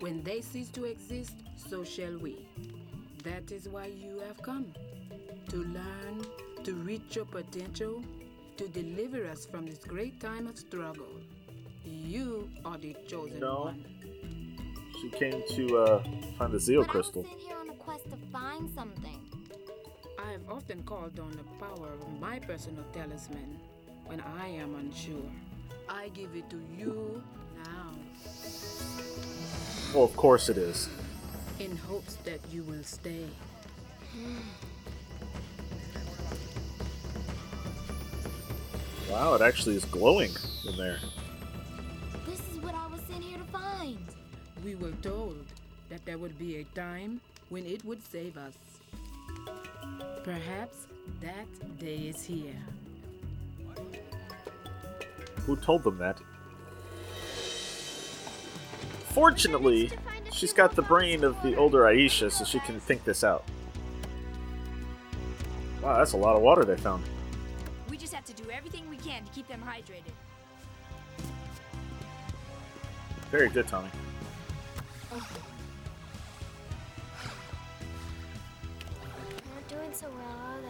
[0.01, 2.47] When they cease to exist, so shall we.
[3.25, 4.73] That is why you have come.
[5.49, 6.25] To learn,
[6.65, 8.03] to reach your potential,
[8.57, 11.21] to deliver us from this great time of struggle.
[11.85, 13.63] You are the chosen No.
[13.65, 13.85] one.
[15.01, 16.03] She came to uh,
[16.39, 17.25] find the Zeo crystal.
[17.25, 19.19] Sent here on a quest to find something.
[20.27, 23.59] I have often called on the power of my personal talisman
[24.07, 25.31] when I am unsure.
[25.89, 27.23] I give it to you
[27.65, 27.91] now,
[29.95, 30.89] Well, of course it is.
[31.59, 33.27] in hopes that you will stay.
[39.11, 40.31] Wow, it actually is glowing
[40.69, 40.99] in there.
[42.27, 43.99] This is what I was sent here to find.
[44.65, 45.45] We were told
[45.89, 48.55] that there would be a time when it would save us.
[50.25, 50.87] Perhaps
[51.21, 52.57] that day is here.
[55.47, 56.19] Who told them that?
[59.09, 59.91] Fortunately,
[60.33, 63.45] she's got the brain of the older Aisha, so she can think this out.
[65.83, 67.03] Wow, that's a lot of water they found.
[67.89, 70.13] We just have to do everything we can to keep them hydrated.
[73.31, 73.89] Very good, Tommy.
[75.11, 75.21] Not
[79.71, 80.61] doing so well, are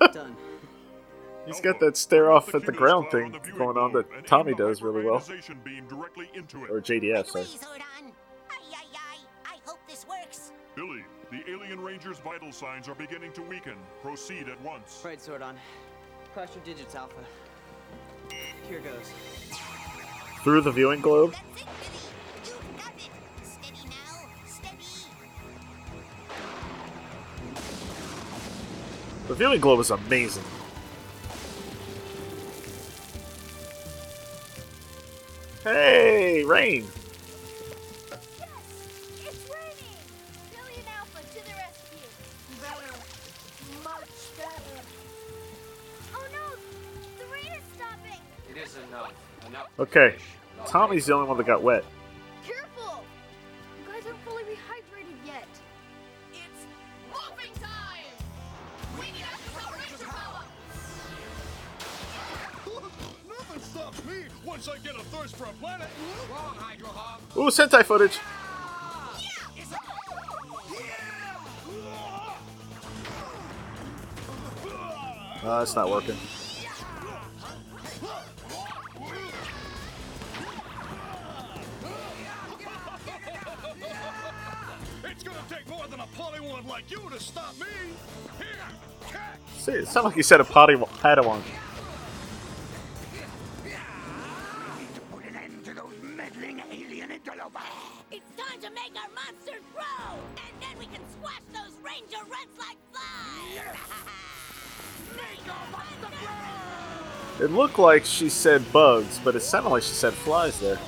[0.00, 0.12] they?
[0.12, 0.36] Done.
[1.46, 5.04] He's got that stare off at the ground thing going on that Tommy does really
[5.04, 5.16] well.
[5.16, 7.46] Or JDF, sorry.
[10.74, 13.76] Billy, the alien ranger's vital signs are beginning to weaken.
[14.02, 15.02] Proceed at once.
[15.04, 15.54] Right, Zordon.
[16.32, 17.14] Cross your digits, Alpha.
[18.68, 19.12] Here goes.
[20.42, 21.36] Through the viewing globe?
[29.26, 30.44] The viewing globe is amazing.
[35.62, 36.86] Hey, rain!
[38.12, 38.28] It's
[39.48, 39.96] raining!
[40.52, 42.06] Billy and Alpha to the rescue!
[43.82, 44.80] Much better.
[46.14, 46.46] Oh no!
[47.18, 48.20] The rain is stopping!
[48.50, 49.14] It is enough.
[49.48, 49.68] Enough.
[49.78, 50.16] Okay,
[50.66, 51.84] Tommy's the only one that got wet.
[64.54, 65.88] Once I get a thirst for a planet.
[66.30, 67.20] Wrong, Hydro Hog.
[67.36, 68.20] Ooh, Sentai footage!
[75.42, 76.16] No, uh, it's not working.
[85.02, 87.66] It's gonna take more than a polywog like you to stop me.
[88.38, 89.18] Here.
[89.58, 91.42] See, it sounded like you said a potty Padawan.
[98.14, 102.56] It's time to make our monsters grow, and then we can squash those ranger rents
[102.56, 103.76] like flies.
[105.16, 106.16] make our monster
[107.40, 107.44] grow.
[107.44, 110.78] It looked like she said bugs, but it sounded like she said flies there.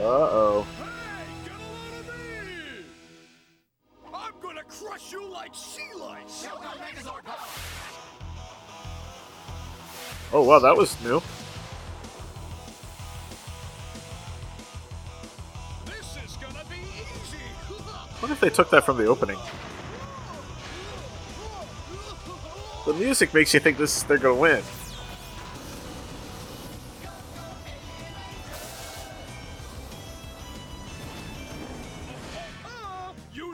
[0.00, 0.66] Uh oh.
[4.12, 6.42] I'm gonna crush you like sea lice.
[6.42, 7.36] Shogun Megazord power.
[10.32, 11.22] Oh wow, that was new.
[18.26, 19.38] Wonder if they took that from the opening.
[22.84, 24.64] The music makes you think this they're gonna win.
[33.32, 33.52] You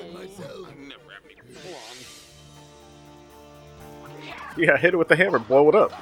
[0.00, 0.68] it myself.
[0.76, 1.96] Never have any plum.
[4.56, 5.92] Yeah, hit it with the hammer, blow it up.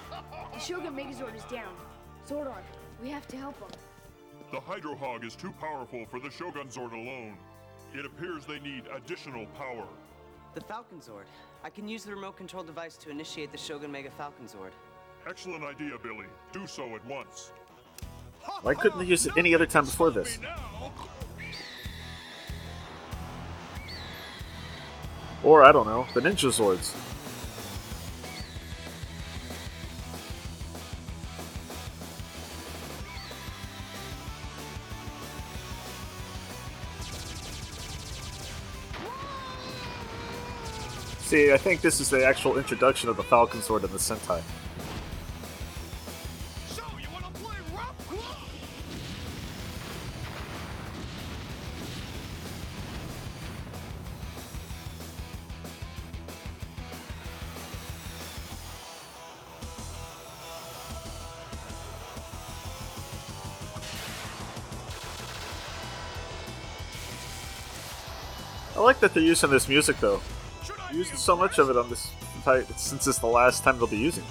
[4.66, 7.36] Hydro Hog is too powerful for the Shogun Zord alone.
[7.92, 9.86] It appears they need additional power.
[10.54, 11.26] The Falconzord.
[11.62, 14.70] I can use the remote control device to initiate the Shogun Mega Falcon Zord.
[15.28, 16.26] Excellent idea, Billy.
[16.52, 17.52] Do so at once.
[18.62, 20.38] Why couldn't they use it any other time before this?
[25.42, 26.94] Or, I don't know, the Ninja Zords.
[41.24, 44.42] See, I think this is the actual introduction of the Falconzord and the Sentai.
[68.76, 70.20] I like that they're using this music though.
[70.94, 72.08] They're so much of it on this
[72.44, 74.30] type since it's the last time they'll be using it.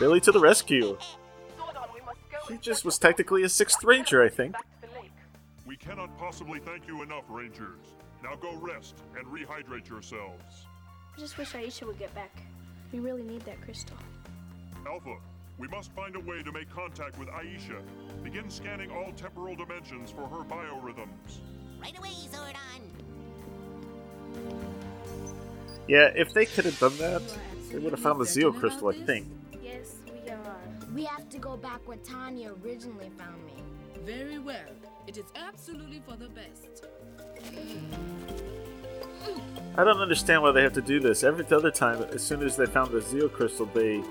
[0.00, 0.98] Billy to the rescue.
[2.48, 4.56] He just was technically a sixth ranger, I think.
[5.64, 7.78] We cannot possibly thank you enough, Rangers.
[8.22, 10.66] Now go rest and rehydrate yourselves.
[11.16, 12.30] I just wish Aisha would get back.
[12.92, 13.96] We really need that crystal.
[14.86, 15.16] Alpha,
[15.58, 17.80] we must find a way to make contact with Aisha.
[18.22, 21.40] Begin scanning all temporal dimensions for her biorhythms.
[21.80, 22.82] Right away, Zordon.
[25.88, 27.22] Yeah, if they could have done that,
[27.70, 29.26] they would have found the Zeo crystal, I think.
[29.62, 30.56] Yes, we are.
[30.94, 33.62] We have to go back where Tanya originally found me.
[34.04, 34.56] Very well.
[35.06, 36.86] It is absolutely for the best.
[39.78, 41.22] I don't understand why they have to do this.
[41.22, 44.02] Every other time, as soon as they found the Zeo crystal, they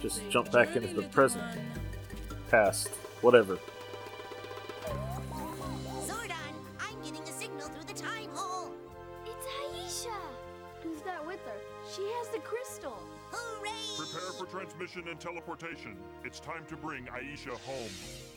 [0.00, 1.44] just jump back into the present,
[2.50, 2.88] past,
[3.20, 3.58] whatever.
[6.04, 6.34] Zordon,
[6.80, 8.72] I'm getting a signal through the time hole.
[9.24, 10.16] It's Aisha!
[10.82, 11.60] Who's that with her?
[11.94, 12.98] She has the crystal.
[13.30, 13.70] Hooray!
[13.96, 15.96] Prepare for transmission and teleportation.
[16.24, 17.90] It's time to bring Aisha home.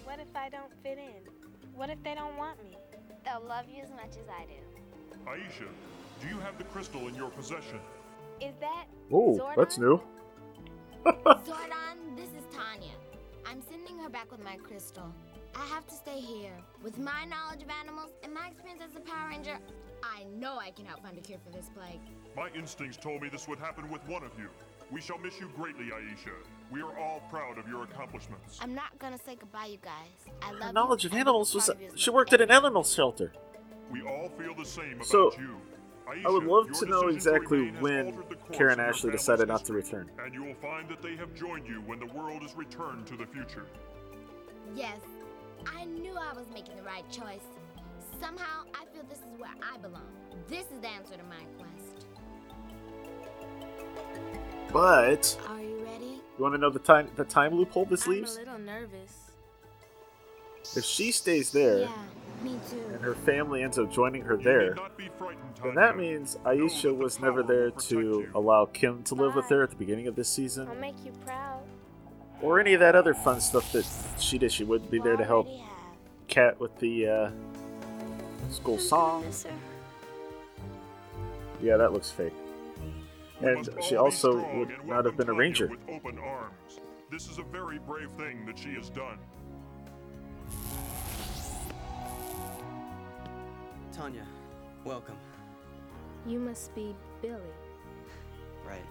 [0.03, 1.31] What if I don't fit in?
[1.73, 2.77] What if they don't want me?
[3.23, 4.61] They'll love you as much as I do.
[5.27, 5.67] Aisha,
[6.21, 7.79] do you have the crystal in your possession?
[8.41, 9.55] Is that Oh, Zordon?
[9.57, 10.01] that's new.
[11.05, 12.91] Zordon, this is Tanya.
[13.45, 15.11] I'm sending her back with my crystal.
[15.55, 16.51] I have to stay here.
[16.83, 19.57] With my knowledge of animals and my experience as a Power Ranger,
[20.03, 22.01] I know I can help find a cure for this plague.
[22.35, 24.49] My instincts told me this would happen with one of you.
[24.91, 26.33] We shall miss you greatly, Aisha.
[26.71, 28.59] We are all proud of your accomplishments.
[28.61, 30.33] I'm not gonna say goodbye, you guys.
[30.41, 31.65] I love Her you, knowledge of animals was.
[31.65, 33.31] part of you is She worked at an animal shelter.
[33.95, 35.55] We all feel the same about So, you.
[36.25, 39.73] I would love to know exactly when altered the course Karen Ashley decided not to
[39.73, 40.11] return.
[40.23, 43.15] And you will find that they have joined you when the world is returned to
[43.15, 43.65] the future.
[44.75, 44.99] Yes,
[45.65, 47.45] I knew I was making the right choice.
[48.19, 50.09] Somehow, I feel this is where I belong.
[50.49, 52.05] This is the answer to my quest.
[54.73, 56.21] But Are you ready?
[56.37, 59.31] you want to know the time the time loophole this I'm a little nervous.
[60.75, 61.93] If she stays there Yeah,
[62.45, 62.81] me too.
[62.93, 64.77] and her family ends up joining her there,
[65.63, 69.69] And that means Aisha was never there to allow Kim to live with her at
[69.71, 71.61] the beginning of this season, I'll make you proud.
[72.41, 73.85] or any of that other fun stuff that
[74.19, 74.51] she did.
[74.51, 75.47] She wouldn't be there to help
[76.27, 77.31] Kat with the uh,
[78.51, 79.25] school song.
[81.61, 82.33] Yeah, that looks fake.
[83.41, 85.67] And she also would not have been a ranger.
[85.67, 86.79] Tanya With open arms.
[87.11, 89.17] This is a very brave thing that she has done.
[93.95, 94.25] Tanya,
[94.83, 95.15] welcome.
[96.27, 97.39] You must be Billy.
[98.67, 98.85] Right.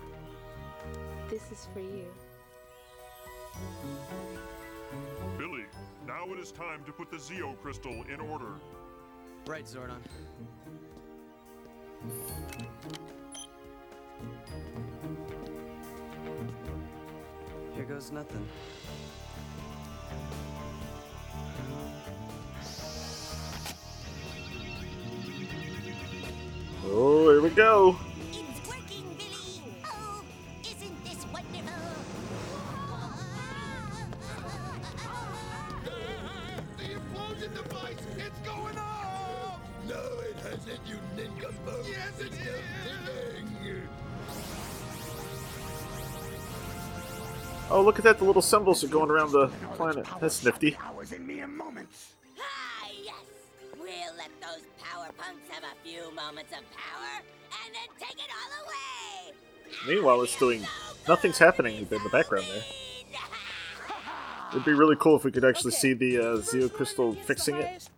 [1.28, 2.06] This is for you.
[5.36, 5.64] Billy,
[6.06, 8.54] now it is time to put the Zeo crystal in order.
[9.46, 10.00] Right, Zordon.
[17.74, 18.48] Here goes nothing.
[27.54, 27.96] Go.
[30.62, 31.72] Isn't this wonderful?
[36.76, 39.60] The implosion device, it's going off!
[39.88, 41.86] No, it hasn't, you nincompoop.
[41.88, 42.64] Yes, it is!
[47.70, 48.18] Oh, look at that!
[48.18, 50.06] The little symbols are going around the planet.
[50.20, 50.72] That's nifty.
[50.72, 52.12] Powers in mere moments.
[52.38, 53.14] Ah, yes.
[53.78, 57.33] We'll let those power punks have a few moments of power and then
[57.98, 59.34] take it all away.
[59.86, 60.66] Meanwhile, it's doing
[61.08, 62.62] nothing's happening in the background there.
[64.54, 67.88] It'd be really cool if we could actually see the uh, Zeo crystal fixing it,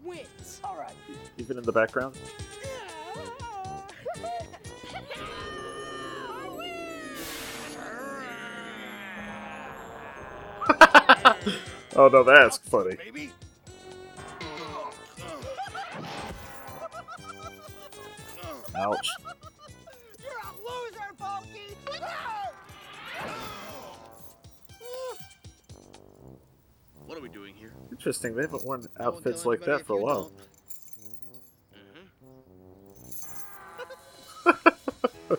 [1.37, 2.17] even in the background.
[11.97, 12.97] oh no, that's funny.
[18.79, 19.09] Ouch.
[28.07, 28.37] Interesting.
[28.37, 30.31] They haven't worn outfits like that for a while.
[34.47, 35.35] Mm-hmm.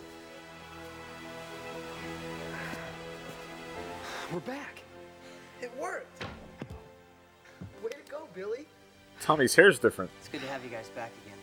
[4.34, 4.82] We're back.
[5.62, 6.26] It worked.
[7.82, 8.66] Way to go, Billy.
[9.22, 10.10] Tommy's hair's different.
[10.18, 11.38] It's good to have you guys back again.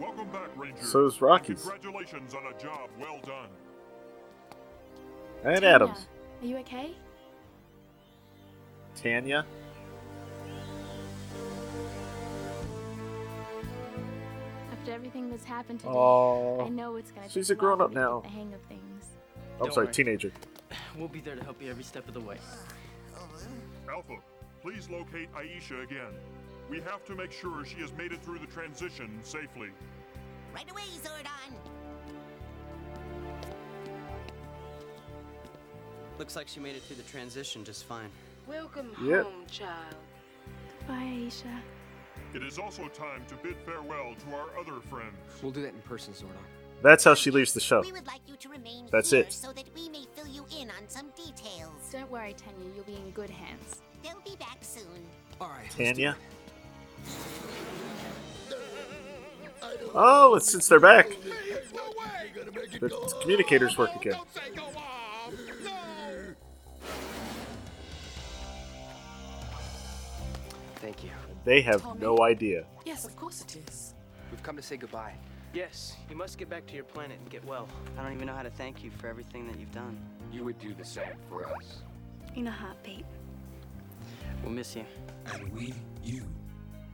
[0.00, 0.90] Welcome back, Rangers.
[0.90, 1.60] So is Rocky's.
[1.60, 3.50] Congratulations on a job well done.
[5.44, 6.08] And Adams.
[6.40, 6.94] Are you okay?
[8.96, 9.44] Tanya.
[14.94, 16.64] Everything that's happened today, Aw.
[16.64, 18.20] I know it's gonna She's a grown while up for me to now.
[18.20, 19.04] the hang of things.
[19.58, 19.94] I'm Don't sorry, worry.
[19.94, 20.32] teenager.
[20.98, 22.36] We'll be there to help you every step of the way.
[23.92, 24.14] Alpha,
[24.62, 26.12] please locate Aisha again.
[26.70, 29.68] We have to make sure she has made it through the transition safely.
[30.54, 31.54] Right away, Zordon.
[36.18, 38.08] Looks like she made it through the transition just fine.
[38.46, 39.24] Welcome Yep.
[39.24, 39.96] home, child.
[40.86, 40.94] Bye,
[41.26, 41.60] Aisha.
[42.34, 45.14] It is also time to bid farewell to our other friends.
[45.40, 46.32] We'll do that in person, Zordon.
[46.82, 47.80] That's how she leaves the show.
[47.82, 49.32] We would like you to remain That's here it.
[49.32, 51.70] so that we may fill you in on some details.
[51.92, 53.82] Don't worry, Tanya, you'll be in good hands.
[54.02, 55.06] They'll be back soon.
[55.40, 55.70] All right.
[55.70, 56.16] Tanya.
[59.94, 61.08] Oh, it's since they're back.
[62.80, 64.18] The communicators work again.
[70.80, 71.10] Thank you.
[71.44, 72.64] They have no idea.
[72.86, 73.94] Yes, of course it is.
[74.30, 75.14] We've come to say goodbye.
[75.52, 77.68] Yes, you must get back to your planet and get well.
[77.98, 79.96] I don't even know how to thank you for everything that you've done.
[80.32, 81.82] You would do the same for us.
[82.34, 83.04] In a heartbeat.
[84.42, 84.84] We'll miss you.
[85.32, 86.24] And we, you.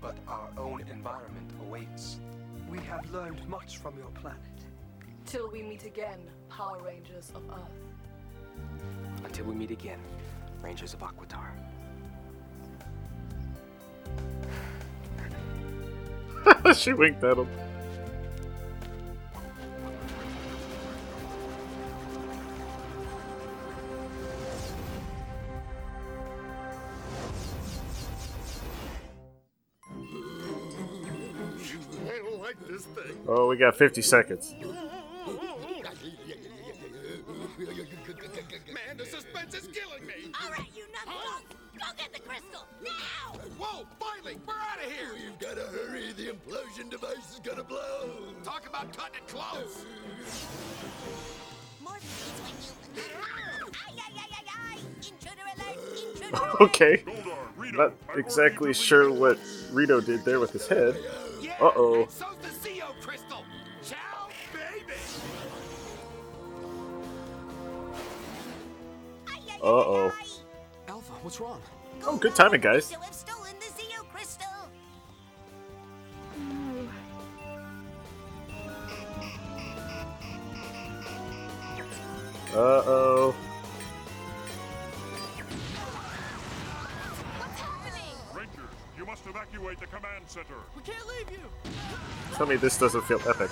[0.00, 2.20] But our own environment awaits.
[2.68, 4.38] We have learned much from your planet.
[5.26, 9.24] Till we meet again, Power Rangers of Earth.
[9.24, 10.00] Until we meet again,
[10.60, 11.50] Rangers of Aquitar.
[16.74, 17.48] she winked at him.
[32.50, 33.16] like this thing?
[33.28, 34.54] Oh, we got 50 seconds.
[54.48, 54.78] Ay!
[55.06, 55.78] Intruder alert!
[56.14, 57.04] Intruder Okay.
[57.72, 59.38] Not exactly sure what
[59.72, 60.96] Rito did there with his head.
[61.60, 62.06] Uh oh.
[62.08, 63.44] So's the Zeo crystal.
[63.82, 64.94] Ciao, baby.
[69.62, 70.12] Uh oh.
[70.88, 71.60] Alpha, what's wrong?
[72.06, 72.92] Oh, good timing, guys.
[82.52, 83.30] Uh oh.
[87.38, 88.16] What's happening?
[88.34, 90.56] Rangers, you must evacuate the command center.
[90.74, 91.72] We can't leave you.
[92.34, 93.50] Tell me this doesn't feel epic.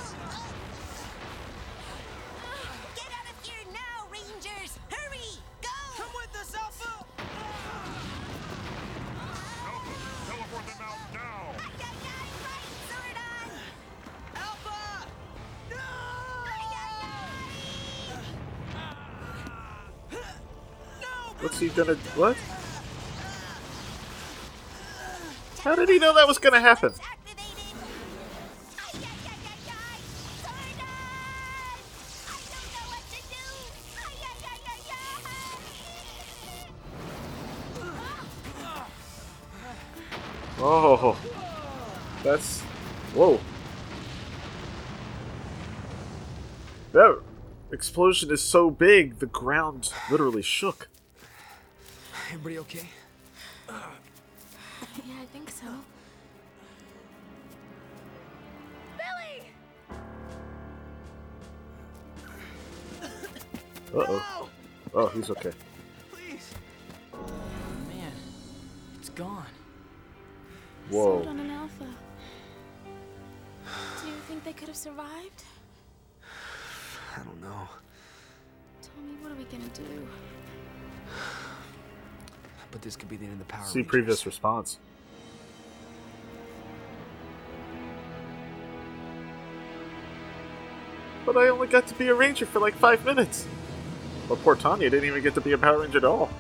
[21.79, 21.95] Gonna.
[22.17, 22.37] What?
[25.63, 26.93] How did he know that was gonna happen?
[40.61, 41.17] Oh.
[42.25, 42.61] That's.
[43.15, 43.39] Whoa.
[46.91, 47.21] That
[47.71, 50.89] explosion is so big, the ground literally shook.
[52.49, 52.89] Everybody okay?
[53.69, 55.67] Yeah, I think so.
[58.97, 59.53] Billy!
[63.95, 64.49] Uh oh.
[64.95, 65.53] Oh, he's okay.
[66.11, 66.55] Please.
[67.87, 68.13] Man,
[68.99, 69.45] it's gone.
[70.89, 71.05] Whoa.
[71.05, 71.85] Sold on an alpha.
[74.01, 75.45] Do you think they could have survived?
[77.15, 77.69] I don't know.
[78.81, 80.09] Tommy, what are we gonna do?
[82.71, 83.91] But this could be the end of the Power See Rangers.
[83.91, 84.79] previous response.
[91.25, 93.47] But I only got to be a ranger for like five minutes.
[94.29, 96.31] But poor Tanya didn't even get to be a Power Ranger at all.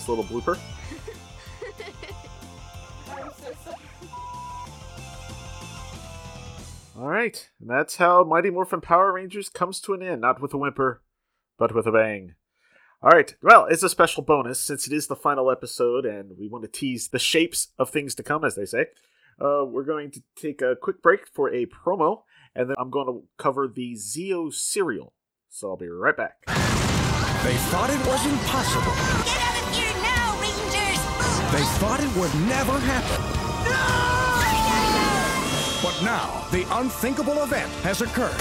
[0.00, 0.58] Nice little blooper.
[6.98, 10.54] All right, and that's how Mighty Morphin Power Rangers comes to an end, not with
[10.54, 11.02] a whimper,
[11.58, 12.34] but with a bang.
[13.02, 16.48] All right, well, it's a special bonus since it is the final episode, and we
[16.48, 18.86] want to tease the shapes of things to come, as they say.
[19.38, 22.22] Uh, we're going to take a quick break for a promo,
[22.54, 25.12] and then I'm going to cover the Zeo serial.
[25.50, 26.46] So I'll be right back.
[27.42, 29.39] They thought it was impossible.
[31.78, 33.24] Thought it would never happen.
[33.64, 34.10] No!
[35.82, 38.38] But now, the unthinkable event has occurred.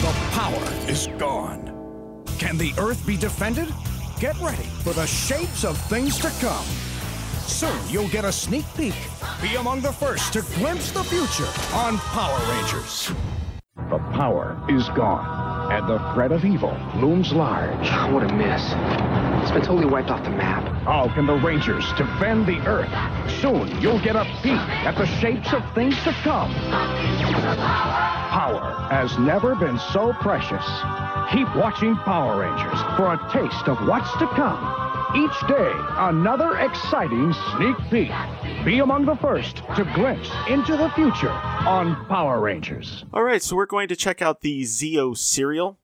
[0.00, 2.24] The power is gone.
[2.38, 3.68] Can the Earth be defended?
[4.18, 6.64] Get ready for the shapes of things to come.
[7.46, 8.94] Soon you'll get a sneak peek.
[9.42, 13.12] Be among the first to glimpse the future on Power Rangers.
[13.90, 15.24] The power is gone,
[15.70, 17.86] and the threat of evil looms large.
[17.90, 18.62] Ah, what a miss.
[19.42, 20.64] It's been totally wiped off the map.
[20.84, 22.90] How can the Rangers defend the Earth?
[23.40, 26.52] Soon you'll get a peek at the shapes of things to come.
[28.30, 30.64] Power has never been so precious.
[31.32, 34.89] Keep watching Power Rangers for a taste of what's to come.
[35.12, 38.12] Each day, another exciting sneak peek.
[38.64, 43.04] Be among the first to glimpse into the future on Power Rangers.
[43.12, 45.80] All right, so we're going to check out the Zeo serial,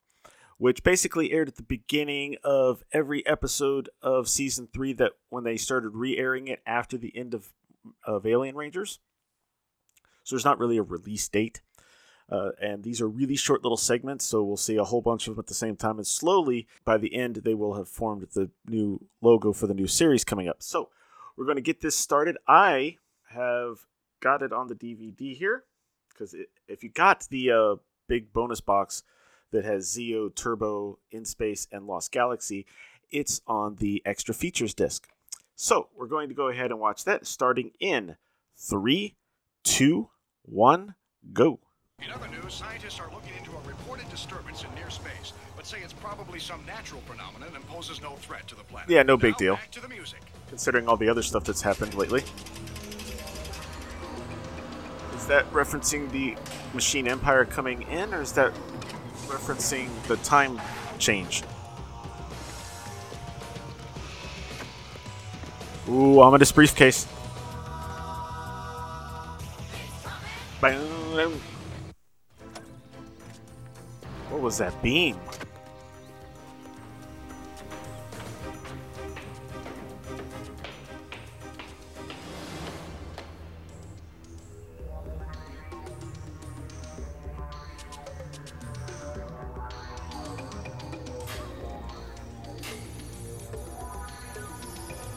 [0.58, 4.92] which basically aired at the beginning of every episode of season three.
[4.92, 7.52] That when they started re-airing it after the end of
[8.04, 9.00] of Alien Rangers,
[10.22, 11.62] so there's not really a release date.
[12.28, 15.34] Uh, and these are really short little segments, so we'll see a whole bunch of
[15.36, 15.96] them at the same time.
[15.98, 19.86] And slowly, by the end, they will have formed the new logo for the new
[19.86, 20.62] series coming up.
[20.62, 20.88] So
[21.36, 22.36] we're going to get this started.
[22.48, 22.96] I
[23.30, 23.86] have
[24.20, 25.64] got it on the DVD here.
[26.08, 26.34] because
[26.66, 27.76] if you got the uh,
[28.08, 29.02] big bonus box
[29.52, 32.66] that has Zeo, Turbo, In Space, and Lost Galaxy,
[33.10, 35.06] it's on the extra features disc.
[35.54, 38.16] So we're going to go ahead and watch that starting in
[38.56, 39.14] three,
[39.62, 40.10] two,
[40.42, 40.94] one,
[41.32, 41.60] go.
[42.04, 45.78] In other news, scientists are looking into a reported disturbance in near space, but say
[45.82, 48.90] it's probably some natural phenomenon and poses no threat to the planet.
[48.90, 49.54] Yeah, no big Now, deal.
[49.54, 50.20] Back to the music.
[50.50, 52.22] Considering all the other stuff that's happened lately.
[55.14, 56.36] Is that referencing the
[56.74, 58.52] Machine Empire coming in, or is that
[59.28, 60.60] referencing the time
[60.98, 61.44] change?
[65.88, 67.06] Ooh, ominous briefcase.
[74.30, 75.18] What was that beam?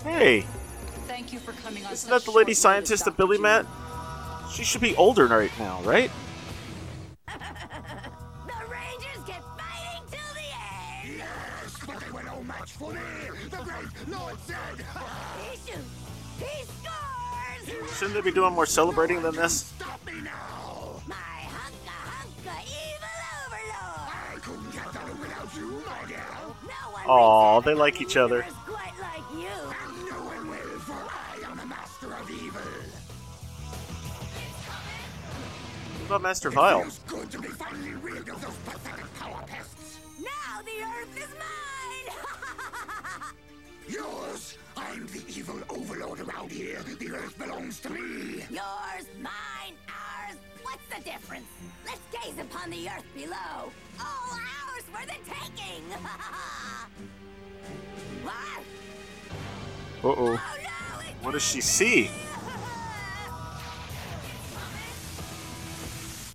[0.04, 0.46] Hey,
[1.08, 3.66] Thank you for coming on isn't that the lady scientist that Billy met?
[4.52, 6.12] She should be older right now, right?
[18.30, 19.74] Be doing more celebrating than this?
[19.76, 21.02] Stop me now!
[21.08, 24.10] My hunka hunka evil overlord!
[24.12, 26.26] I couldn't get done without you, my dear!
[26.68, 28.44] No Aw, they like each other.
[28.68, 29.48] quite like you!
[29.48, 32.62] And no one will, for I am the master of evil!
[35.98, 36.86] What about Master Vile?
[45.50, 46.80] Evil overlord around here.
[47.00, 48.44] The earth belongs to me.
[48.50, 50.38] Yours, mine, ours.
[50.62, 51.48] What's the difference?
[51.86, 53.72] Let's gaze upon the Earth below.
[54.00, 55.84] All ours for the taking!
[58.24, 58.64] what?
[60.04, 60.38] Uh oh.
[61.22, 62.10] What does she see?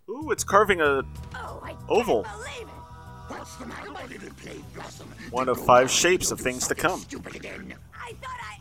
[0.09, 1.03] Ooh, it's carving a
[1.35, 2.23] Oh, I oval.
[2.23, 2.75] believe it!
[3.29, 5.09] What's the matter, my little plague blossom?
[5.31, 7.01] One of five shapes of things to come.
[7.01, 7.75] Stupid again.
[7.95, 8.59] I thought I.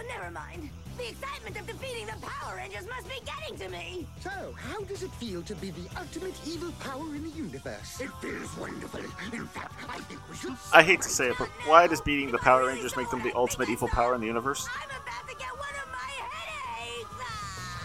[0.00, 0.70] Oh, never mind.
[0.96, 4.06] The excitement of defeating the Power Rangers must be getting to me.
[4.20, 8.00] So, how does it feel to be the ultimate evil power in the universe?
[8.00, 9.00] It feels wonderful.
[9.32, 10.56] In fact, I think we should.
[10.72, 13.32] I hate to say it, but why does beating the Power Rangers make them the
[13.34, 14.66] ultimate evil power in the universe?
[14.72, 17.10] I'm about to get one of my headaches.
[17.20, 17.76] Ah!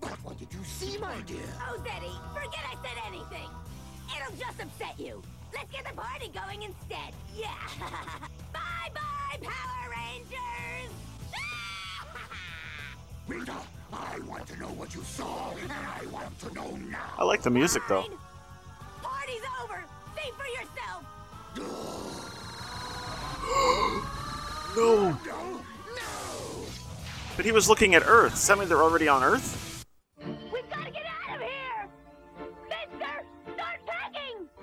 [0.00, 1.38] But what did you see, my dear?
[1.68, 3.48] Oh, Zeddy, forget I said anything.
[4.16, 5.22] It'll just upset you.
[5.52, 7.12] Let's get the party going instead.
[7.34, 7.54] Yeah.
[8.52, 10.92] bye bye, Power Rangers.
[13.28, 13.54] Rita,
[13.92, 17.12] I want to know what you saw, and I want to know now.
[17.18, 18.04] I like the music though.
[19.02, 19.84] Party's over.
[20.16, 21.04] See for yourself.
[24.74, 25.10] No.
[25.10, 25.60] No, no.
[27.36, 28.32] But he was looking at Earth.
[28.32, 29.71] Does that mean they're already on Earth?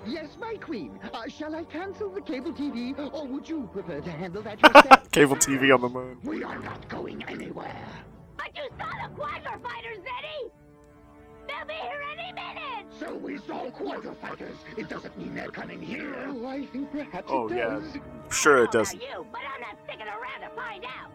[0.06, 0.98] Yes, my queen.
[1.12, 5.10] Uh, shall I cancel the cable TV, or would you prefer to handle that yourself?
[5.12, 6.18] Cable TV on the moon.
[6.24, 7.76] We are not going anywhere.
[8.38, 10.50] But you saw the Quadrafighters, Zeddy.
[11.46, 12.86] They'll be here any minute.
[12.98, 14.56] So we saw Quadrafighters.
[14.78, 16.14] It doesn't mean they're coming here.
[16.28, 17.80] Oh, I think perhaps Oh it yeah,
[18.30, 18.94] sure it Don't does.
[18.94, 21.10] you, but I'm not sticking around to find out.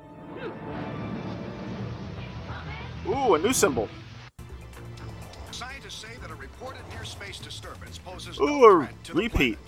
[3.30, 3.88] Ooh, a new symbol.
[5.86, 9.20] Scientists say that a reported near space disturbance poses Ooh, no a threat to the
[9.20, 9.60] repeat.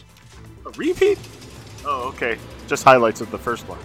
[0.66, 1.20] A repeat?
[1.86, 2.40] Oh, okay.
[2.68, 3.78] Just highlights of the first one.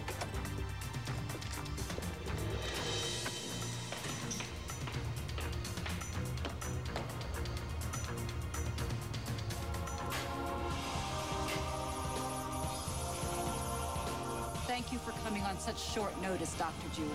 [14.67, 16.73] Thank you for coming on such short notice, Dr.
[16.95, 17.09] Jewel.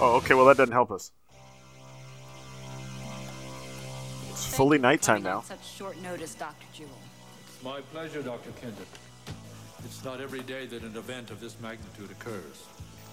[0.00, 0.34] Oh, okay.
[0.34, 1.12] Well, that doesn't help us.
[4.56, 5.42] Fully nighttime now.
[5.42, 6.64] Such short notice, Dr.
[6.72, 6.88] Jewel.
[7.46, 8.50] It's my pleasure, Dr.
[8.52, 8.88] Kendrick.
[9.84, 12.64] It's not every day that an event of this magnitude occurs.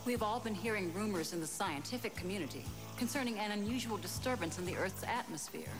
[0.06, 2.64] We've all been hearing rumors in the scientific community
[2.98, 5.74] concerning an unusual disturbance in the Earth's atmosphere.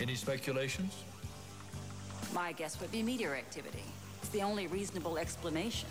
[0.00, 1.04] Any speculations?
[2.34, 3.84] My guess would be meteor activity.
[4.20, 5.88] It's the only reasonable explanation.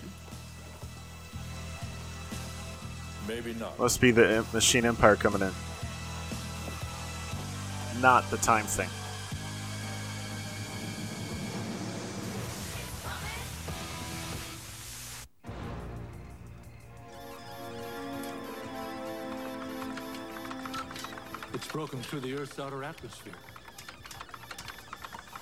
[3.25, 3.79] Maybe not.
[3.79, 5.51] Must be the uh, Machine Empire coming in.
[8.01, 8.87] Not the time thing.
[21.53, 23.33] It's broken through the Earth's outer atmosphere.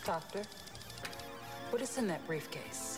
[0.04, 0.42] Doctor,
[1.70, 2.98] what is in that briefcase?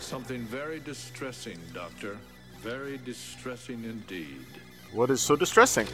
[0.00, 2.18] Something very distressing, Doctor.
[2.62, 4.46] Very distressing indeed.
[4.92, 5.88] What is so distressing?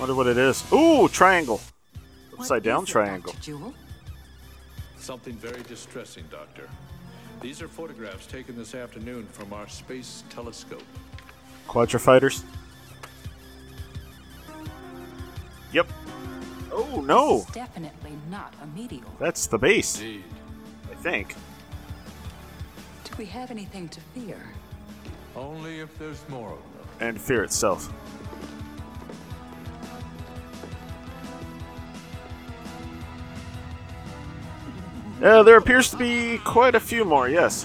[0.00, 0.64] Wonder what it is.
[0.72, 1.60] Ooh, triangle.
[2.36, 3.32] Upside down triangle.
[3.40, 3.72] Jewel?
[4.96, 6.68] Something very distressing, Doctor.
[7.40, 10.82] These are photographs taken this afternoon from our space telescope.
[11.68, 12.42] Quadrafighters.
[15.72, 15.88] Yep.
[16.72, 19.00] Oh no, This is definitely not a meteor.
[19.18, 20.00] that's the base.
[20.00, 20.24] Indeed.
[20.90, 21.34] I think.
[23.04, 24.38] Do we have anything to fear?
[25.36, 27.08] Only if there's more of them.
[27.08, 27.92] And fear itself.
[35.20, 37.64] Yeah, there appears to be quite a few more, yes.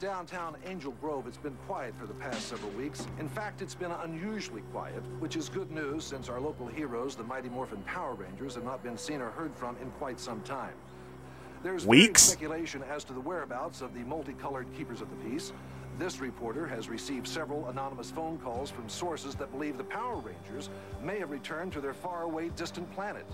[0.00, 3.06] Downtown Angel Grove, it's been quiet for the past several weeks.
[3.18, 7.22] In fact, it's been unusually quiet, which is good news since our local heroes, the
[7.22, 10.72] Mighty Morphin Power Rangers, have not been seen or heard from in quite some time.
[11.62, 12.22] There's Weeks?
[12.22, 15.52] speculation as to the whereabouts of the multicolored keepers of the peace.
[15.98, 20.70] This reporter has received several anonymous phone calls from sources that believe the Power Rangers
[21.04, 23.26] may have returned to their faraway distant planet.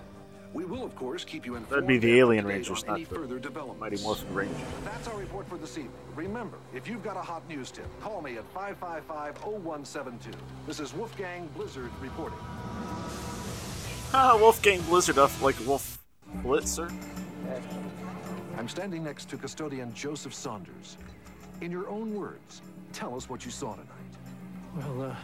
[0.52, 1.84] We will, of course, keep you informed.
[1.84, 3.80] That'd be the Alien up to date Rangers, not any the further developments.
[3.80, 4.56] Mighty Morphin Rangers.
[4.84, 5.92] That's our report for this evening.
[6.14, 10.32] Remember, if you've got a hot news tip, call me at 555-0172.
[10.66, 12.38] This is Wolfgang Blizzard reporting.
[14.12, 15.98] Ah, Wolfgang Blizzard up like Wolf
[16.38, 16.92] Blitzer.
[18.56, 20.96] I'm standing next to custodian Joseph Saunders.
[21.60, 23.88] In your own words, tell us what you saw tonight.
[24.76, 25.16] Well, uh,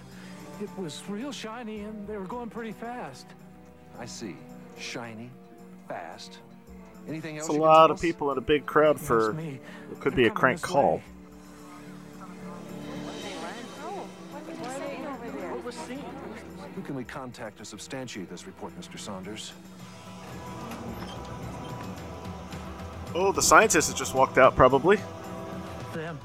[0.62, 3.27] it was real shiny and they were going pretty fast.
[3.99, 4.37] I see.
[4.79, 5.31] Shiny,
[5.89, 6.39] fast.
[7.09, 9.59] Anything else It's a lot of people in a big crowd for me.
[9.91, 11.03] it could be a crank call.
[16.75, 18.99] Who can we contact to substantiate this report, Mr.
[18.99, 19.53] Saunders?
[23.14, 24.99] Oh, the scientist has just walked out, probably.
[25.93, 26.18] Them.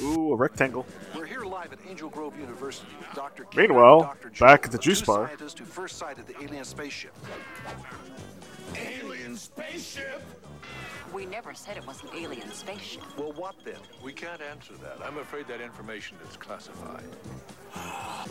[0.00, 0.86] Ooh, a rectangle.
[1.60, 3.44] We're here live at Angel Grove University with Dr.
[3.44, 4.30] Kira Meanwhile, Dr.
[4.30, 5.26] Joe, back at the juice bar.
[5.26, 7.12] scientists who first sighted the alien spaceship.
[8.76, 10.22] Alien spaceship?
[11.12, 13.02] We never said it was an alien spaceship.
[13.18, 13.76] Well, what then?
[14.02, 15.04] We can't answer that.
[15.04, 17.04] I'm afraid that information is classified.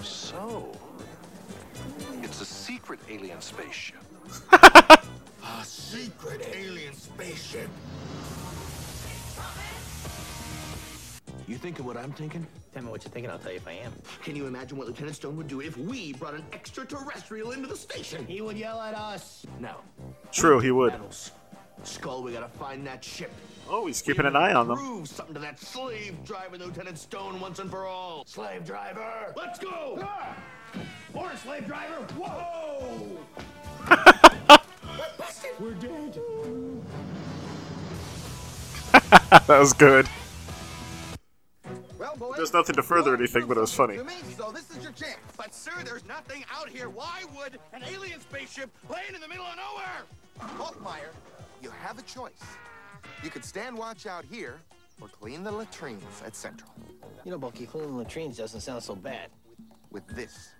[0.00, 0.72] So,
[2.22, 4.00] it's a secret alien spaceship.
[4.52, 7.68] A secret alien spaceship.
[11.48, 12.46] You thinking what I'm thinking?
[12.72, 13.92] Tell me what you're thinking, I'll tell you if I am.
[14.22, 17.76] Can you imagine what Lieutenant Stone would do if we brought an extraterrestrial into the
[17.76, 18.24] station?
[18.26, 19.44] He would yell at us.
[19.60, 19.76] No.
[20.30, 20.92] True, he would.
[20.92, 21.32] Metals.
[21.84, 23.32] Skull, we gotta find that ship.
[23.68, 24.76] Oh, he's keeping an eye on them.
[24.78, 28.24] Prove something to that slave driver, Lieutenant Stone, once and for all.
[28.26, 29.98] Slave driver, let's go!
[30.00, 30.36] Ah!
[31.12, 31.94] Morning, slave driver.
[32.16, 33.18] Whoa!
[35.58, 36.18] We're dead.
[38.92, 40.08] that was good.
[42.02, 43.96] Well, boys, There's nothing to further anything, but it was funny.
[43.96, 45.20] to me, so this is your chance.
[45.36, 46.88] But sir, there's nothing out here.
[46.88, 50.02] Why would an alien spaceship land in the middle of nowhere?
[50.58, 51.12] Hoffmeyer,
[51.62, 52.42] you have a choice.
[53.22, 54.56] You could stand watch out here,
[55.00, 56.72] or clean the latrines at Central.
[57.24, 59.30] You know, Bulky, cleaning latrines doesn't sound so bad.
[59.92, 60.50] With this.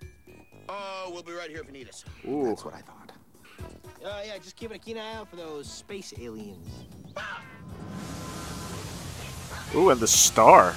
[0.68, 2.04] Oh, we'll be right here if you need us.
[2.28, 2.44] Ooh.
[2.44, 3.10] That's what I thought.
[4.04, 6.68] Uh, yeah, just keeping a keen eye out for those space aliens.
[9.74, 10.76] Ooh, and the star.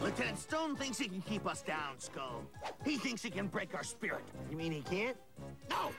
[0.00, 2.42] Lieutenant Stone thinks he can keep us down, Skull.
[2.84, 4.24] He thinks he can break our spirit.
[4.50, 5.16] You mean he can't?
[5.68, 5.90] No!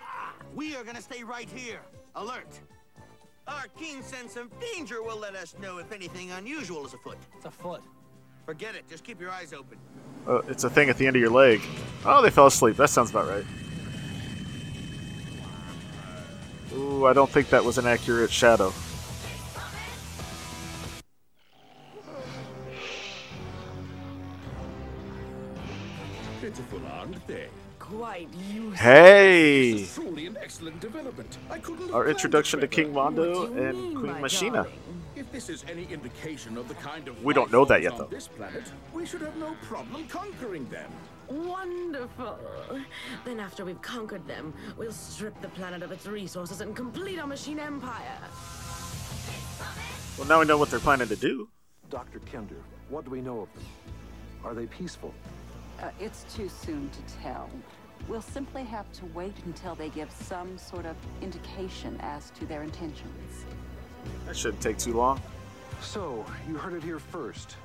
[0.56, 1.80] We are gonna stay right here,
[2.16, 2.60] alert.
[3.48, 7.18] Our keen sense of danger will let us know if anything unusual is afoot.
[7.36, 7.82] It's a foot.
[8.46, 9.78] Forget it, just keep your eyes open.
[10.28, 11.62] Uh, it's a thing at the end of your leg.
[12.06, 12.76] Oh, they fell asleep.
[12.78, 13.46] That sounds about right.
[16.74, 18.74] Ooh, I don't think that was an accurate shadow.
[27.32, 27.52] Full-armed.
[27.80, 28.72] Quite useful.
[28.72, 29.72] Hey!
[29.74, 31.38] This is truly an excellent development.
[31.50, 32.68] I couldn't Our introduction to.
[32.68, 34.68] King Mondo and Queen Machina.
[35.16, 38.06] If this is any indication of the kind of We don't know that yet, though.
[38.06, 38.64] This planet,
[38.94, 40.90] we should have no problem conquering them.
[41.28, 42.40] Wonderful.
[43.26, 47.28] Then after we've conquered them, we'll strip the planet of its resources and complete our
[47.28, 48.18] machine empire.
[50.18, 51.50] Well, now we know what they're planning to do.
[51.90, 52.20] Dr.
[52.20, 53.64] Kendrick, what do we know of them?
[54.44, 55.14] Are they peaceful?
[55.82, 57.50] Uh, it's too soon to tell.
[58.08, 62.62] We'll simply have to wait until they give some sort of indication as to their
[62.62, 63.46] intentions.
[64.26, 65.20] That shouldn't take too long.
[65.82, 67.56] So, you heard it here first.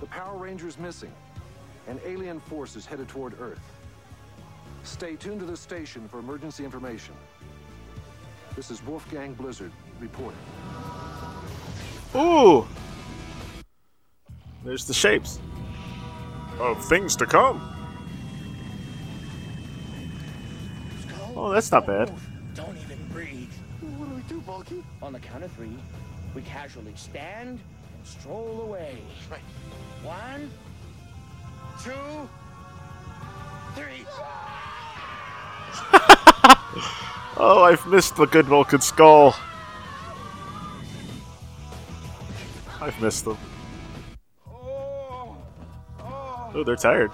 [0.00, 1.12] The Power Ranger's missing.
[1.86, 3.60] An alien force is headed toward Earth.
[4.82, 7.14] Stay tuned to the station for emergency information.
[8.56, 10.38] This is Wolfgang Blizzard reporting.
[12.16, 12.66] Ooh!
[14.64, 15.38] There's the shapes
[16.60, 17.60] of things to come.
[21.34, 22.12] Oh, that's not bad.
[22.54, 23.50] Don't even breathe.
[23.80, 24.84] What do we do, Bulky?
[25.02, 25.76] On the count of three,
[26.34, 28.98] we casually stand and stroll away.
[29.30, 29.40] Right.
[30.02, 30.50] One,
[31.82, 32.28] two,
[33.74, 34.04] three.
[37.42, 39.34] Oh, I've missed the good Bulk and Skull.
[42.82, 43.38] I've missed them.
[46.54, 47.12] Oh, they're tired.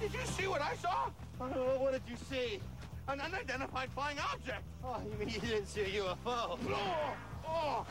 [0.00, 1.08] Did you see what I saw?
[1.40, 1.46] Uh,
[1.78, 2.60] what did you see?
[3.08, 4.62] An unidentified flying object.
[4.84, 6.16] Oh, you mean you didn't see a UFO?
[6.26, 7.14] Oh,
[7.46, 7.86] oh.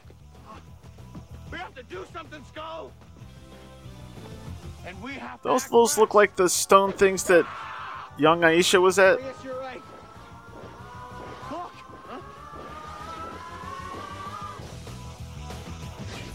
[1.51, 2.91] We have to do something, Skull.
[4.85, 7.45] And we have Those act those look like the stone things that
[8.17, 9.19] young Aisha was at.
[9.19, 9.81] Yes, you're right.
[11.51, 11.71] Look.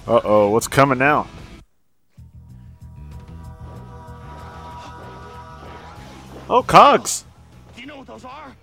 [0.06, 1.26] Uh oh, what's coming now?
[6.49, 7.24] Oh, cogs.
[7.74, 8.55] Do you know what those are?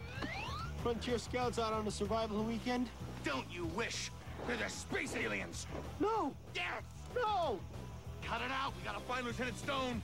[0.81, 2.89] Frontier scouts out on a survival weekend?
[3.25, 4.09] Don't you wish?
[4.47, 5.67] They're the space aliens.
[5.99, 6.33] No!
[6.55, 6.83] Yes.
[7.13, 7.59] No.
[8.21, 8.73] Cut it out.
[8.77, 10.01] We gotta find Lieutenant Stone.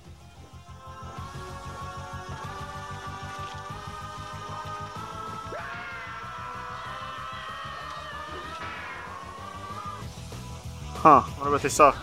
[11.01, 11.95] Huh, wonder what they saw.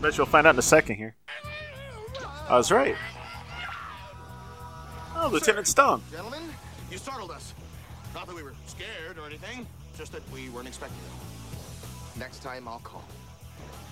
[0.00, 1.14] Bet you'll find out in a second here.
[2.48, 2.96] I was right.
[5.20, 6.00] Oh, Lieutenant Stone.
[6.12, 6.42] Gentlemen,
[6.92, 7.52] you startled us.
[8.14, 9.66] Not that we were scared or anything,
[9.96, 12.18] just that we weren't expecting it.
[12.18, 13.04] Next time I'll call.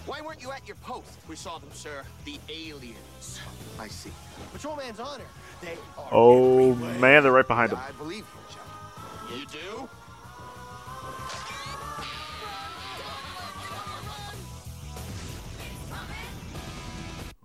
[0.06, 1.18] Why weren't you at your post?
[1.28, 2.04] We saw them, sir.
[2.24, 3.40] The aliens.
[3.80, 4.12] I see.
[4.52, 5.24] Patrolman's honor.
[5.60, 6.08] They are.
[6.12, 7.78] Oh man, they're right behind him.
[7.78, 9.40] I believe you, gentlemen.
[9.40, 9.88] You do?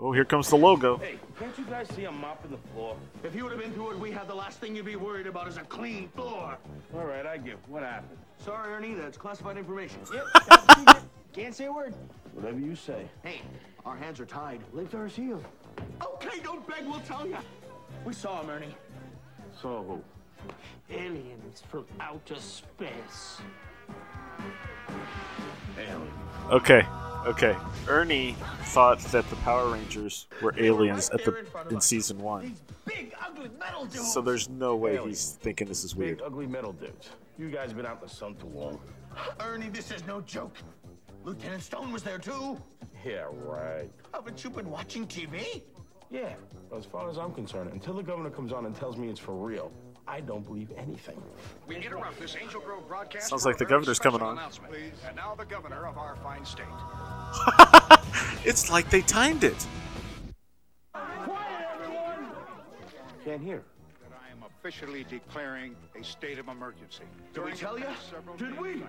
[0.04, 0.98] Oh, here comes the logo.
[0.98, 2.98] Hey, can't you guys see I'm mopping the floor?
[3.24, 5.28] If you would have been through it, we had the last thing you'd be worried
[5.28, 6.58] about is a clean floor.
[6.96, 7.60] All right, I give.
[7.70, 8.18] What happened?
[8.44, 10.00] Sorry, Ernie, that's classified information.
[10.12, 11.06] Yep.
[11.34, 11.94] Can't say a word.
[12.34, 13.08] Whatever you say.
[13.24, 13.42] Hey,
[13.86, 14.62] our hands are tied.
[14.74, 15.40] Lift our seal.
[16.04, 17.38] Okay, don't beg, we'll tell you.
[18.04, 18.76] We saw him, Ernie.
[19.62, 20.02] Saw who?
[20.90, 23.38] Aliens from outer space.
[25.78, 26.12] Alien.
[26.50, 26.84] Okay,
[27.26, 27.56] okay.
[27.88, 32.56] Ernie thought that the Power Rangers were aliens at the in season one,
[32.86, 34.14] Big, ugly metal dudes.
[34.14, 36.18] so there's no way he's thinking this is weird.
[36.18, 36.32] Big, weird.
[36.32, 37.10] ugly metal dudes.
[37.38, 38.80] You guys have been out in the sun too long.
[39.40, 40.56] Ernie, this is no joke.
[41.24, 42.60] Lieutenant Stone was there, too.
[43.06, 43.90] Yeah, right.
[44.14, 45.62] Haven't you been watching TV?
[46.10, 46.34] Yeah,
[46.76, 49.34] as far as I'm concerned, until the governor comes on and tells me it's for
[49.34, 49.72] real,
[50.12, 51.22] I don't believe anything.
[51.68, 53.30] We interrupt this Angel Grove broadcast.
[53.30, 54.38] Sounds like the governor's coming on.
[55.08, 56.66] And now the governor of our fine state.
[58.44, 59.68] It's like they timed it.
[63.24, 63.62] Can't hear.
[64.02, 67.04] That I am officially declaring a state of emergency.
[67.34, 67.86] Did we tell the ya?
[67.88, 68.84] past several Did we?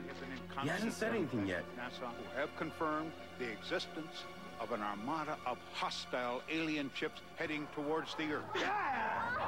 [0.57, 1.65] I He hasn't said anything yet.
[1.79, 4.25] NASA who have confirmed the existence
[4.61, 8.45] of an armada of hostile alien ships heading towards the Earth.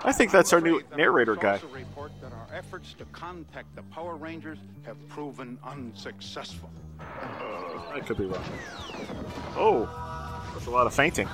[0.05, 1.61] I think that's our new Afraid that I narrator guy.
[1.73, 6.71] report that our efforts to contact the Power Rangers have proven unsuccessful.
[7.01, 7.05] Uh,
[7.93, 8.43] I could be wrong.
[9.57, 11.29] Oh, there's a lot of fainting.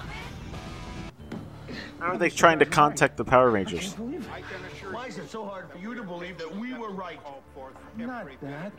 [1.99, 3.95] How are they trying to contact the Power Rangers?
[3.95, 6.91] I can assure Why is it so hard for you to believe that we were
[6.91, 7.23] right?
[7.23, 8.73] call forth Not that.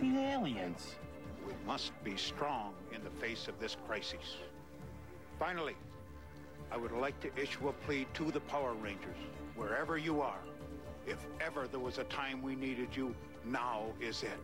[0.00, 0.94] The aliens.
[1.48, 4.36] We must be strong in the face of this crisis.
[5.38, 5.76] Finally,
[6.70, 9.16] I would like to issue a plea to the Power Rangers,
[9.56, 10.40] wherever you are.
[11.06, 13.14] If ever there was a time we needed you,
[13.46, 14.38] now is it.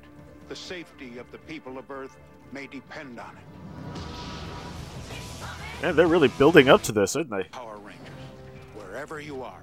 [0.49, 2.17] The safety of the people of Earth
[2.53, 4.03] may depend on it.
[5.83, 7.45] Man, they're really building up to this, aren't they?
[7.45, 8.09] Power Rangers,
[8.75, 9.61] wherever you are,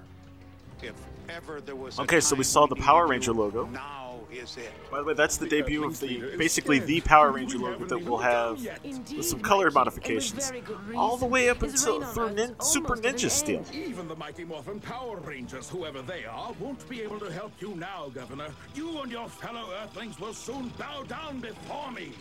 [0.83, 0.93] If
[1.29, 3.65] ever there was a Okay, so we saw the Power Ranger logo.
[3.65, 4.71] Now is it.
[4.89, 8.17] By the way, that's the debut of the basically the Power Ranger logo that we'll
[8.17, 10.51] have with some color modifications,
[10.95, 13.63] all the way up until through nin- Super Ninja Steel.
[13.73, 17.75] Even the Mighty Morphin Power Rangers, whoever they are, won't be able to help you
[17.75, 18.49] now, Governor.
[18.75, 22.13] You and your fellow Earthlings will soon bow down before me.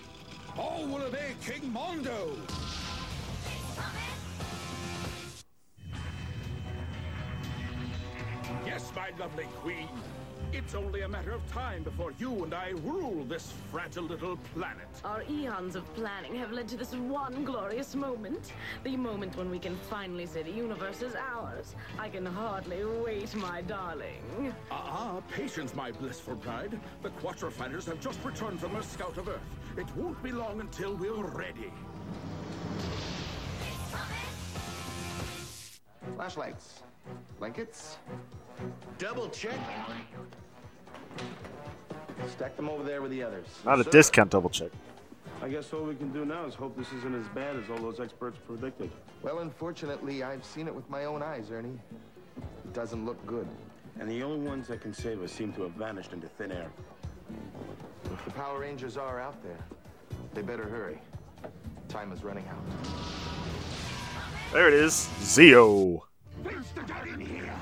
[0.59, 2.37] All will obey King Mondo.
[8.67, 9.89] Yes, my lovely queen.
[10.53, 14.89] It's only a matter of time before you and I rule this fragile little planet.
[15.05, 18.53] Our eons of planning have led to this one glorious moment.
[18.83, 21.77] The moment when we can finally say the universe is ours.
[22.01, 24.53] I can hardly wait, my darling.
[24.73, 26.81] Ah, patience, my blissful bride.
[27.03, 29.41] The Quadrafighters have just returned from a scout of Earth.
[29.77, 31.73] It won't be long until we're ready.
[36.17, 36.83] Flashlights.
[37.41, 37.97] Blankets.
[38.99, 39.59] Double check.
[42.29, 43.47] Stack them over there with the others.
[43.65, 43.91] Not a Sir.
[43.91, 44.71] discount double check.
[45.43, 47.79] I guess all we can do now is hope this isn't as bad as all
[47.79, 48.91] those experts predicted.
[49.23, 51.81] Well, unfortunately, I've seen it with my own eyes, Ernie.
[52.37, 53.49] It doesn't look good.
[53.99, 56.71] And the only ones that can save us seem to have vanished into thin air.
[58.05, 59.59] If the Power Rangers are out there,
[60.35, 61.01] they better hurry.
[61.89, 62.63] Time is running out.
[64.53, 66.03] There it is, Zeo.
[66.43, 67.55] Where's the dad in here?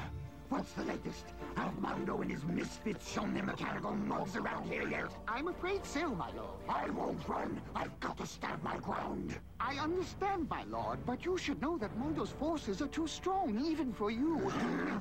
[0.48, 1.26] What's the latest?
[1.56, 5.10] Have Mondo and his misfits shown their mechanical mugs around here yet?
[5.26, 6.60] I'm afraid so, my lord.
[6.68, 7.60] I won't run.
[7.74, 9.36] I've got to stand my ground.
[9.60, 13.92] I understand, my lord, but you should know that Mondo's forces are too strong, even
[13.92, 14.36] for you.
[14.36, 14.54] With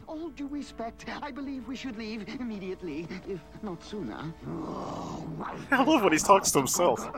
[0.07, 4.33] all due respect, I believe we should leave immediately, if not sooner.
[4.49, 5.25] Oh,
[5.71, 7.09] I love when he talks to himself.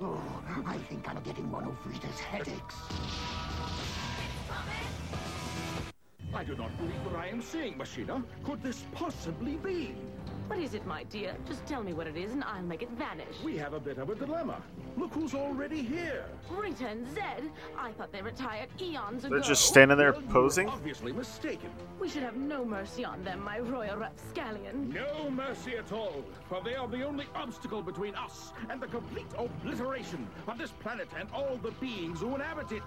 [0.00, 0.20] Oh,
[0.66, 2.74] I think I'm getting one of Rita's headaches.
[6.34, 8.22] I do not believe what I am seeing, Machina.
[8.44, 9.94] Could this possibly be?
[10.48, 11.34] What is it, my dear?
[11.46, 13.36] Just tell me what it is and I'll make it vanish.
[13.44, 14.62] We have a bit of a dilemma.
[14.96, 16.24] Look who's already here.
[16.50, 17.50] Rita and Zed?
[17.78, 19.34] I thought they retired eons ago.
[19.34, 20.68] They're just standing there Well, you posing.
[20.68, 21.70] Obviously mistaken.
[22.00, 24.90] We should have no mercy on them, my royal rapscallion.
[24.90, 29.28] No mercy at all, for they are the only obstacle between us and the complete
[29.36, 32.82] obliteration of this planet and all the beings who inhabit it.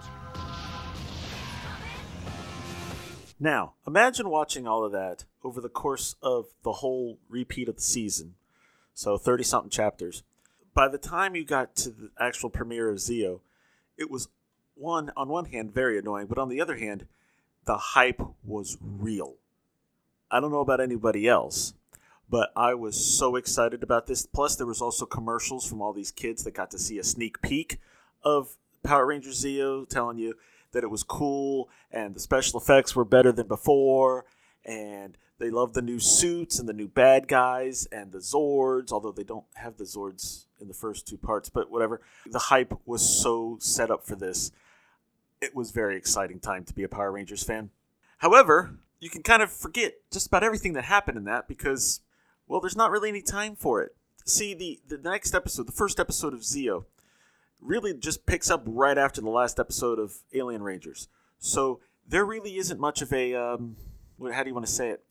[3.42, 7.82] Now, imagine watching all of that over the course of the whole repeat of the
[7.82, 8.36] season.
[8.94, 10.22] So 30 something chapters.
[10.74, 13.40] By the time you got to the actual premiere of Zeo,
[13.98, 14.28] it was
[14.76, 17.08] one on one hand very annoying, but on the other hand,
[17.64, 19.34] the hype was real.
[20.30, 21.74] I don't know about anybody else,
[22.30, 24.24] but I was so excited about this.
[24.24, 27.42] Plus, there was also commercials from all these kids that got to see a sneak
[27.42, 27.80] peek
[28.22, 30.36] of Power Rangers Zeo, telling you
[30.72, 34.24] that it was cool and the special effects were better than before,
[34.64, 39.12] and they love the new suits and the new bad guys and the Zords, although
[39.12, 42.00] they don't have the Zords in the first two parts, but whatever.
[42.30, 44.52] The hype was so set up for this.
[45.40, 47.70] It was very exciting time to be a Power Rangers fan.
[48.18, 52.00] However, you can kind of forget just about everything that happened in that because,
[52.46, 53.96] well, there's not really any time for it.
[54.24, 56.84] See, the, the next episode, the first episode of Zeo,
[57.62, 61.08] really just picks up right after the last episode of Alien Rangers.
[61.38, 63.76] So there really isn't much of a, um,
[64.32, 65.02] how do you want to say it?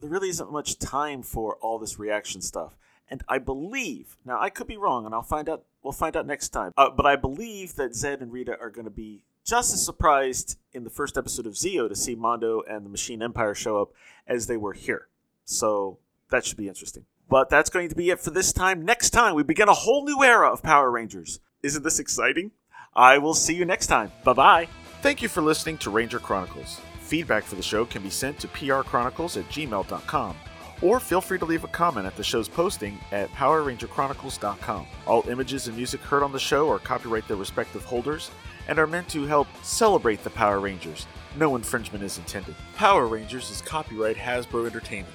[0.00, 2.76] There really isn't much time for all this reaction stuff.
[3.10, 5.64] And I believe, now I could be wrong, and I'll find out.
[5.82, 6.72] We'll find out next time.
[6.76, 10.58] Uh, but I believe that Zed and Rita are going to be just as surprised
[10.74, 13.92] in the first episode of Zeo to see Mondo and the Machine Empire show up
[14.26, 15.08] as they were here.
[15.46, 15.98] So
[16.30, 17.06] that should be interesting.
[17.30, 18.84] But that's going to be it for this time.
[18.84, 21.40] Next time, we begin a whole new era of Power Rangers.
[21.68, 22.50] Isn't this exciting?
[22.96, 24.10] I will see you next time.
[24.24, 24.68] Bye bye.
[25.02, 26.80] Thank you for listening to Ranger Chronicles.
[27.00, 30.34] Feedback for the show can be sent to prchronicles at gmail.com
[30.80, 34.86] or feel free to leave a comment at the show's posting at powerrangerchronicles.com.
[35.06, 38.30] All images and music heard on the show are copyright their respective holders
[38.66, 41.06] and are meant to help celebrate the Power Rangers.
[41.36, 42.54] No infringement is intended.
[42.76, 45.14] Power Rangers is copyright Hasbro Entertainment.